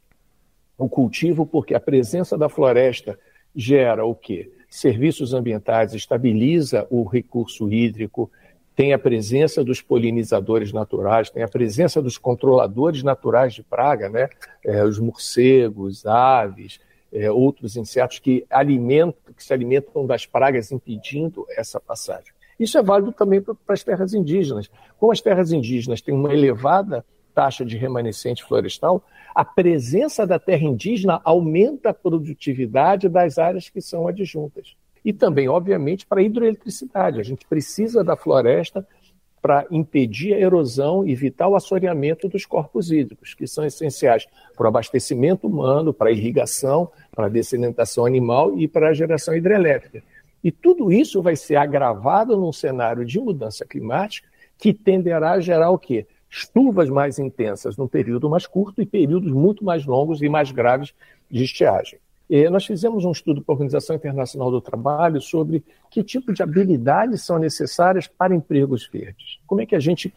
o 0.75 0.89
cultivo 0.89 1.45
porque 1.45 1.75
a 1.75 1.79
presença 1.79 2.35
da 2.35 2.49
floresta 2.49 3.19
gera 3.55 4.03
o 4.03 4.15
quê? 4.15 4.51
Serviços 4.67 5.31
ambientais, 5.31 5.93
estabiliza 5.93 6.87
o 6.89 7.03
recurso 7.03 7.71
hídrico, 7.71 8.31
tem 8.75 8.93
a 8.93 8.99
presença 8.99 9.63
dos 9.63 9.81
polinizadores 9.81 10.71
naturais, 10.71 11.29
tem 11.29 11.43
a 11.43 11.47
presença 11.47 12.01
dos 12.01 12.17
controladores 12.17 13.03
naturais 13.03 13.53
de 13.53 13.61
praga, 13.61 14.09
né? 14.09 14.29
É, 14.63 14.83
os 14.83 14.99
morcegos, 14.99 16.05
aves, 16.05 16.79
é, 17.11 17.31
outros 17.31 17.77
insetos 17.77 18.19
que, 18.19 18.45
alimentam, 18.49 19.33
que 19.35 19.43
se 19.43 19.53
alimentam 19.53 20.05
das 20.05 20.25
pragas, 20.25 20.71
impedindo 20.71 21.45
essa 21.55 21.79
passagem. 21.79 22.33
Isso 22.59 22.77
é 22.77 22.83
válido 22.83 23.11
também 23.11 23.41
para 23.41 23.55
as 23.67 23.83
terras 23.83 24.13
indígenas. 24.13 24.69
Como 24.99 25.11
as 25.11 25.21
terras 25.21 25.51
indígenas 25.51 26.01
têm 26.01 26.13
uma 26.13 26.33
elevada 26.33 27.05
taxa 27.33 27.65
de 27.65 27.77
remanescente 27.77 28.43
florestal, 28.43 29.03
a 29.33 29.43
presença 29.43 30.25
da 30.25 30.39
terra 30.39 30.63
indígena 30.63 31.19
aumenta 31.23 31.89
a 31.89 31.93
produtividade 31.93 33.09
das 33.09 33.37
áreas 33.37 33.69
que 33.69 33.81
são 33.81 34.07
adjuntas 34.07 34.75
e 35.03 35.11
também, 35.11 35.49
obviamente, 35.49 36.05
para 36.05 36.21
a 36.21 36.23
hidroeletricidade. 36.23 37.19
A 37.19 37.23
gente 37.23 37.45
precisa 37.45 38.03
da 38.03 38.15
floresta 38.15 38.87
para 39.41 39.65
impedir 39.69 40.33
a 40.33 40.39
erosão 40.39 41.05
e 41.05 41.11
evitar 41.11 41.49
o 41.49 41.55
assoreamento 41.55 42.29
dos 42.29 42.45
corpos 42.45 42.89
hídricos, 42.89 43.33
que 43.33 43.45
são 43.45 43.65
essenciais 43.65 44.25
para 44.55 44.63
o 44.63 44.67
abastecimento 44.69 45.47
humano, 45.47 45.93
para 45.93 46.07
a 46.07 46.13
irrigação, 46.13 46.89
para 47.13 47.25
a 47.25 47.29
dessedentação 47.29 48.05
animal 48.05 48.57
e 48.57 48.69
para 48.69 48.87
a 48.87 48.93
geração 48.93 49.35
hidrelétrica. 49.35 50.01
E 50.41 50.49
tudo 50.49 50.93
isso 50.93 51.21
vai 51.21 51.35
ser 51.35 51.57
agravado 51.57 52.37
num 52.37 52.53
cenário 52.53 53.03
de 53.03 53.19
mudança 53.19 53.65
climática 53.65 54.29
que 54.57 54.73
tenderá 54.73 55.31
a 55.31 55.41
gerar 55.41 55.71
o 55.71 55.77
quê? 55.77 56.07
Chuvas 56.29 56.89
mais 56.89 57.19
intensas 57.19 57.75
num 57.75 57.87
período 57.87 58.29
mais 58.29 58.47
curto 58.47 58.81
e 58.81 58.85
períodos 58.85 59.31
muito 59.33 59.63
mais 59.63 59.85
longos 59.85 60.21
e 60.21 60.29
mais 60.29 60.51
graves 60.51 60.93
de 61.29 61.43
estiagem. 61.43 61.99
Nós 62.49 62.65
fizemos 62.65 63.05
um 63.05 63.11
estudo 63.11 63.43
para 63.43 63.53
a 63.53 63.55
Organização 63.55 63.95
Internacional 63.95 64.49
do 64.49 64.59
Trabalho 64.59 65.21
sobre 65.21 65.63
que 65.91 66.03
tipo 66.03 66.33
de 66.33 66.41
habilidades 66.41 67.21
são 67.21 67.37
necessárias 67.37 68.07
para 68.07 68.33
empregos 68.33 68.89
verdes. 68.91 69.37
Como 69.45 69.61
é 69.61 69.67
que 69.67 69.75
a 69.75 69.79
gente 69.79 70.11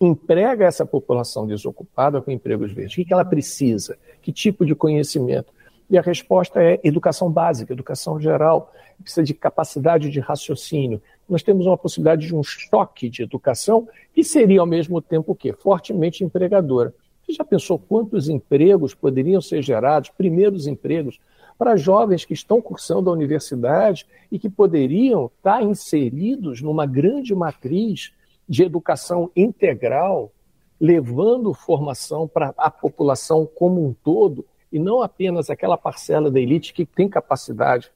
emprega 0.00 0.64
essa 0.64 0.84
população 0.84 1.46
desocupada 1.46 2.20
com 2.20 2.32
empregos 2.32 2.72
verdes? 2.72 2.98
O 2.98 3.06
que 3.06 3.12
ela 3.12 3.24
precisa? 3.24 3.96
Que 4.20 4.32
tipo 4.32 4.66
de 4.66 4.74
conhecimento? 4.74 5.52
E 5.88 5.96
a 5.96 6.02
resposta 6.02 6.60
é 6.60 6.80
educação 6.82 7.30
básica, 7.30 7.72
educação 7.72 8.20
geral, 8.20 8.72
precisa 9.00 9.22
de 9.22 9.34
capacidade 9.34 10.10
de 10.10 10.18
raciocínio. 10.18 11.00
Nós 11.28 11.42
temos 11.42 11.66
uma 11.66 11.78
possibilidade 11.78 12.26
de 12.26 12.34
um 12.34 12.42
choque 12.42 13.08
de 13.08 13.22
educação 13.22 13.88
que 14.12 14.24
seria, 14.24 14.60
ao 14.60 14.66
mesmo 14.66 15.00
tempo, 15.00 15.32
o 15.32 15.36
quê? 15.36 15.52
Fortemente 15.52 16.24
empregadora. 16.24 16.92
Você 17.24 17.34
já 17.34 17.44
pensou 17.44 17.78
quantos 17.78 18.28
empregos 18.28 18.92
poderiam 18.92 19.40
ser 19.40 19.62
gerados, 19.62 20.10
primeiros 20.10 20.66
empregos, 20.66 21.20
para 21.60 21.76
jovens 21.76 22.24
que 22.24 22.32
estão 22.32 22.58
cursando 22.58 23.10
a 23.10 23.12
universidade 23.12 24.06
e 24.32 24.38
que 24.38 24.48
poderiam 24.48 25.26
estar 25.26 25.62
inseridos 25.62 26.62
numa 26.62 26.86
grande 26.86 27.34
matriz 27.34 28.14
de 28.48 28.62
educação 28.62 29.30
integral, 29.36 30.32
levando 30.80 31.52
formação 31.52 32.26
para 32.26 32.54
a 32.56 32.70
população 32.70 33.44
como 33.44 33.86
um 33.86 33.92
todo 33.92 34.46
e 34.72 34.78
não 34.78 35.02
apenas 35.02 35.50
aquela 35.50 35.76
parcela 35.76 36.30
da 36.30 36.40
elite 36.40 36.72
que 36.72 36.86
tem 36.86 37.10
capacidade 37.10 37.90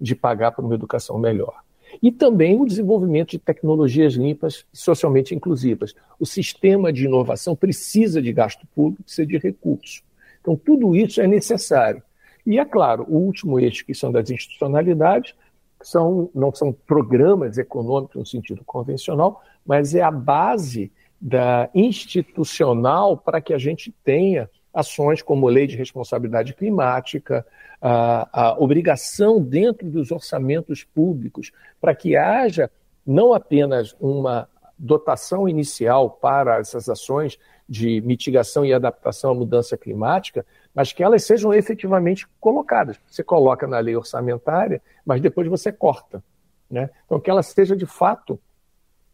de 0.00 0.14
pagar 0.14 0.52
por 0.52 0.64
uma 0.64 0.74
educação 0.74 1.18
melhor. 1.18 1.60
E 2.02 2.10
também 2.10 2.58
o 2.58 2.64
desenvolvimento 2.64 3.32
de 3.32 3.38
tecnologias 3.38 4.14
limpas 4.14 4.64
e 4.72 4.78
socialmente 4.78 5.34
inclusivas. 5.34 5.94
O 6.18 6.24
sistema 6.24 6.90
de 6.90 7.04
inovação 7.04 7.54
precisa 7.54 8.22
de 8.22 8.32
gasto 8.32 8.66
público, 8.74 9.02
precisa 9.02 9.26
de 9.26 9.36
recursos. 9.36 10.02
Então, 10.40 10.56
tudo 10.56 10.96
isso 10.96 11.20
é 11.20 11.26
necessário. 11.26 12.02
E, 12.50 12.58
é 12.58 12.64
claro, 12.64 13.06
o 13.08 13.16
último 13.16 13.60
eixo, 13.60 13.86
que 13.86 13.94
são 13.94 14.10
das 14.10 14.28
institucionalidades, 14.28 15.36
são, 15.80 16.28
não 16.34 16.52
são 16.52 16.72
programas 16.72 17.58
econômicos 17.58 18.16
no 18.16 18.26
sentido 18.26 18.64
convencional, 18.64 19.40
mas 19.64 19.94
é 19.94 20.02
a 20.02 20.10
base 20.10 20.90
da 21.20 21.70
institucional 21.72 23.16
para 23.16 23.40
que 23.40 23.54
a 23.54 23.58
gente 23.58 23.94
tenha 24.02 24.50
ações 24.74 25.22
como 25.22 25.46
lei 25.46 25.68
de 25.68 25.76
responsabilidade 25.76 26.52
climática, 26.54 27.46
a, 27.80 28.48
a 28.48 28.58
obrigação 28.58 29.40
dentro 29.40 29.88
dos 29.88 30.10
orçamentos 30.10 30.82
públicos 30.82 31.52
para 31.80 31.94
que 31.94 32.16
haja 32.16 32.68
não 33.06 33.32
apenas 33.32 33.94
uma 34.00 34.48
dotação 34.80 35.46
inicial 35.46 36.10
para 36.10 36.58
essas 36.58 36.88
ações 36.88 37.38
de 37.68 38.00
mitigação 38.00 38.64
e 38.64 38.72
adaptação 38.72 39.32
à 39.32 39.34
mudança 39.34 39.76
climática, 39.76 40.44
mas 40.74 40.92
que 40.92 41.02
elas 41.02 41.22
sejam 41.24 41.52
efetivamente 41.52 42.26
colocadas. 42.40 42.98
Você 43.06 43.22
coloca 43.22 43.66
na 43.66 43.78
lei 43.78 43.94
orçamentária, 43.94 44.80
mas 45.04 45.20
depois 45.20 45.46
você 45.46 45.70
corta. 45.70 46.22
Né? 46.68 46.88
Então, 47.04 47.20
que 47.20 47.30
ela 47.30 47.42
seja 47.42 47.76
de 47.76 47.86
fato 47.86 48.40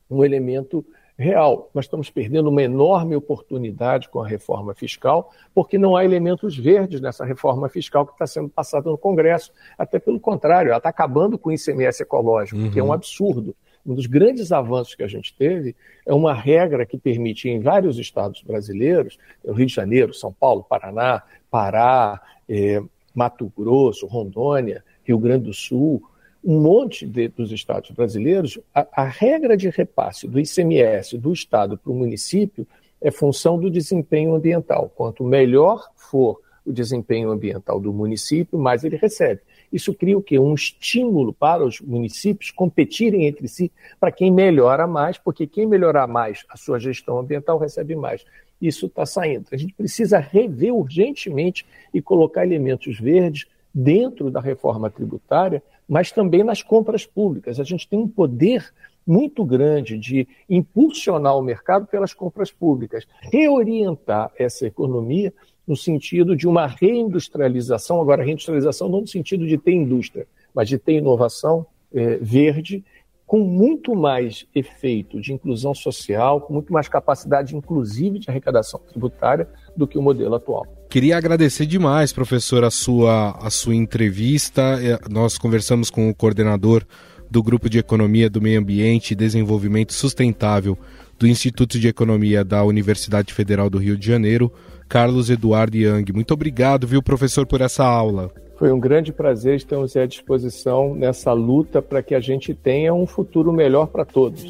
um 0.09 0.25
elemento 0.25 0.87
real. 1.19 1.71
Nós 1.75 1.87
estamos 1.87 2.11
perdendo 2.11 2.49
uma 2.49 2.63
enorme 2.63 3.17
oportunidade 3.17 4.09
com 4.09 4.23
a 4.23 4.29
reforma 4.29 4.75
fiscal, 4.75 5.33
porque 5.55 5.79
não 5.79 5.97
há 5.97 6.05
elementos 6.05 6.57
verdes 6.57 7.01
nessa 7.01 7.25
reforma 7.25 7.69
fiscal 7.69 8.07
que 8.07 8.13
está 8.13 8.27
sendo 8.27 8.49
passada 8.49 8.91
no 8.91 8.99
Congresso. 8.99 9.51
Até 9.77 9.99
pelo 9.99 10.21
contrário, 10.21 10.69
ela 10.69 10.79
está 10.79 10.91
acabando 10.91 11.39
com 11.39 11.49
o 11.49 11.53
ICMS 11.53 12.03
ecológico, 12.03 12.61
uhum. 12.61 12.71
que 12.71 12.79
é 12.79 12.85
um 12.85 12.93
absurdo. 12.93 13.57
Um 13.87 13.95
dos 13.95 14.07
grandes 14.07 14.51
avanços 14.51 14.95
que 14.97 15.05
a 15.05 15.09
gente 15.09 15.33
teve 15.35 15.77
é 16.05 16.13
uma 16.13 16.35
regra 16.35 16.85
que 16.85 16.99
permite 16.99 17.49
em 17.49 17.61
vários 17.61 17.99
estados 17.99 18.43
brasileiros, 18.43 19.17
Rio 19.45 19.67
de 19.67 19.73
Janeiro, 19.73 20.13
São 20.13 20.33
Paulo, 20.33 20.65
Paraná, 20.69 21.23
Pará, 21.49 22.21
eh, 22.49 22.83
Mato 23.15 23.51
Grosso, 23.57 24.07
Rondônia, 24.07 24.85
Rio 25.05 25.19
Grande 25.19 25.45
do 25.45 25.55
Sul, 25.55 26.03
um 26.45 26.61
monte 26.61 27.07
de, 27.07 27.29
dos 27.29 27.51
estados 27.53 27.91
brasileiros, 27.91 28.59
a, 28.75 28.87
a, 28.93 29.05
regra 29.05 29.57
de 29.57 29.69
repasse 29.69 30.29
do 30.29 30.39
ICMS 30.39 31.17
do 31.19 31.33
estado 31.33 31.79
para 31.79 31.91
o 31.91 31.95
município 31.95 32.67
é 33.01 33.11
função 33.11 33.59
do 33.59 33.71
desempenho 33.71 34.35
ambiental. 34.35 34.93
Quanto 34.95 35.25
melhor 35.25 35.89
for 35.97 36.41
o 36.65 36.73
desempenho 36.73 37.31
ambiental 37.31 37.81
do 37.81 37.93
município, 37.93 38.59
mais 38.59 38.85
ele 38.85 38.97
recebe. 38.97 39.41
Isso 39.73 39.95
cria 39.95 40.17
o 40.17 40.23
quê? 40.23 40.39
Um 40.39 40.55
estímulo 40.55 41.33
para 41.33 41.65
os 41.65 41.81
municípios 41.81 42.51
competirem 42.51 43.27
entre 43.27 43.49
si 43.49 43.71
para 44.01 44.13
quem 44.13 44.31
melhora 44.31 44.87
mais, 44.87 45.19
porque 45.19 45.47
quem 45.47 45.67
melhorar 45.67 46.07
mais 46.07 46.45
a 46.49 46.57
sua 46.57 46.79
gestão 46.79 47.19
ambiental 47.19 47.59
recebe 47.59 47.95
mais. 47.95 48.25
Isso 48.61 48.87
está 48.87 49.05
saindo. 49.05 49.47
A 49.53 49.57
gente 49.57 49.75
precisa 49.75 50.19
rever 50.19 50.75
urgentemente 50.75 51.67
e 51.93 52.01
colocar 52.01 52.45
elementos 52.45 52.99
verdes 52.99 53.47
dentro 53.75 54.31
da 54.31 54.41
reforma 54.41 54.89
tributária 54.89 55.63
mas 55.89 56.11
também 56.11 56.43
nas 56.43 56.63
compras 56.63 57.07
públicas. 57.07 57.61
A 57.61 57.65
gente 57.65 57.89
tem 57.89 57.99
um 57.99 58.09
poder 58.09 58.73
muito 59.07 59.45
grande 59.45 59.97
de 59.97 60.27
impulsionar 60.51 61.37
o 61.37 61.43
mercado 61.43 61.87
pelas 61.87 62.13
compras 62.13 62.51
públicas, 62.51 63.07
reorientar 63.21 64.33
essa 64.37 64.67
economia 64.67 65.33
no 65.67 65.77
sentido 65.77 66.37
de 66.37 66.47
uma 66.47 66.67
reindustrialização, 66.67 68.01
agora 68.01 68.23
reindustrialização 68.23 68.89
não 68.89 69.01
no 69.01 69.07
sentido 69.07 69.47
de 69.47 69.59
ter 69.59 69.73
indústria, 69.73 70.27
mas 70.55 70.69
de 70.69 70.79
ter 70.79 70.95
inovação 70.95 71.67
é, 71.93 72.17
verde 72.17 72.85
com 73.27 73.41
muito 73.41 73.95
mais 73.97 74.47
efeito 74.55 75.21
de 75.21 75.33
inclusão 75.33 75.75
social, 75.75 76.41
com 76.41 76.55
muito 76.55 76.73
mais 76.73 76.89
capacidade, 76.89 77.57
inclusive, 77.57 78.21
de 78.21 78.31
arrecadação 78.31 78.81
tributária 78.89 79.49
do 79.77 79.87
que 79.87 79.99
o 79.99 80.03
modelo 80.03 80.37
atual. 80.37 80.65
Queria 80.89 81.17
agradecer 81.17 81.67
demais, 81.67 82.13
professor, 82.13 82.63
a 82.63 82.71
sua, 82.71 83.33
a 83.33 83.51
sua 83.51 83.75
entrevista. 83.75 84.63
É, 84.81 84.99
nós 85.11 85.37
conversamos 85.37 85.91
com 85.91 86.09
o 86.09 86.15
coordenador 86.15 86.85
do 87.29 87.43
Grupo 87.43 87.69
de 87.69 87.79
Economia 87.79 88.31
do 88.31 88.41
Meio 88.41 88.61
Ambiente 88.61 89.11
e 89.11 89.17
Desenvolvimento 89.17 89.93
Sustentável 89.93 90.79
do 91.19 91.27
Instituto 91.27 91.81
de 91.81 91.89
Economia 91.89 92.45
da 92.45 92.63
Universidade 92.63 93.35
Federal 93.35 93.69
do 93.69 93.79
Rio 93.79 93.97
de 93.97 94.07
Janeiro, 94.07 94.53
Carlos 94.89 95.31
Eduardo 95.31 95.77
Yang. 95.77 96.13
Muito 96.13 96.33
obrigado, 96.33 96.87
viu, 96.87 97.03
professor, 97.03 97.47
por 97.47 97.61
essa 97.61 97.85
aula. 97.85 98.31
Foi 98.57 98.73
um 98.73 98.81
grande 98.81 99.13
prazer 99.13 99.57
estarmos 99.57 99.97
à 99.97 100.07
disposição 100.07 100.95
nessa 100.95 101.33
luta 101.33 101.83
para 101.83 102.03
que 102.03 102.15
a 102.15 102.21
gente 102.21 102.55
tenha 102.55 102.95
um 102.95 103.07
futuro 103.07 103.53
melhor 103.53 103.87
para 103.89 104.05
todos. 104.05 104.45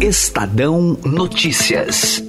Estadão 0.00 0.96
Notícias. 1.04 2.22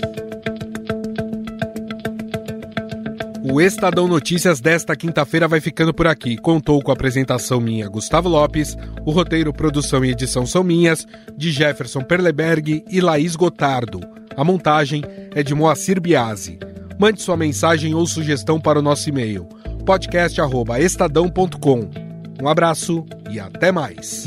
O 3.51 3.59
Estadão 3.59 4.07
Notícias 4.07 4.61
desta 4.61 4.95
quinta-feira 4.95 5.47
vai 5.47 5.59
ficando 5.59 5.91
por 5.91 6.05
aqui. 6.05 6.37
Contou 6.37 6.79
com 6.83 6.91
a 6.91 6.93
apresentação 6.93 7.59
minha, 7.59 7.89
Gustavo 7.89 8.29
Lopes. 8.29 8.77
O 9.03 9.09
roteiro, 9.09 9.51
produção 9.51 10.05
e 10.05 10.11
edição 10.11 10.45
são 10.45 10.63
minhas, 10.63 11.07
de 11.35 11.51
Jefferson 11.51 12.01
Perleberg 12.01 12.85
e 12.87 13.01
Laís 13.01 13.35
Gotardo. 13.35 14.01
A 14.37 14.43
montagem 14.43 15.03
é 15.33 15.41
de 15.41 15.55
Moacir 15.55 15.99
Biasi. 15.99 16.59
Mande 16.99 17.23
sua 17.23 17.35
mensagem 17.35 17.95
ou 17.95 18.05
sugestão 18.05 18.61
para 18.61 18.77
o 18.77 18.83
nosso 18.83 19.09
e-mail 19.09 19.49
podcast@estadão.com. 19.83 21.89
Um 22.41 22.47
abraço 22.47 23.03
e 23.31 23.39
até 23.39 23.71
mais. 23.71 24.25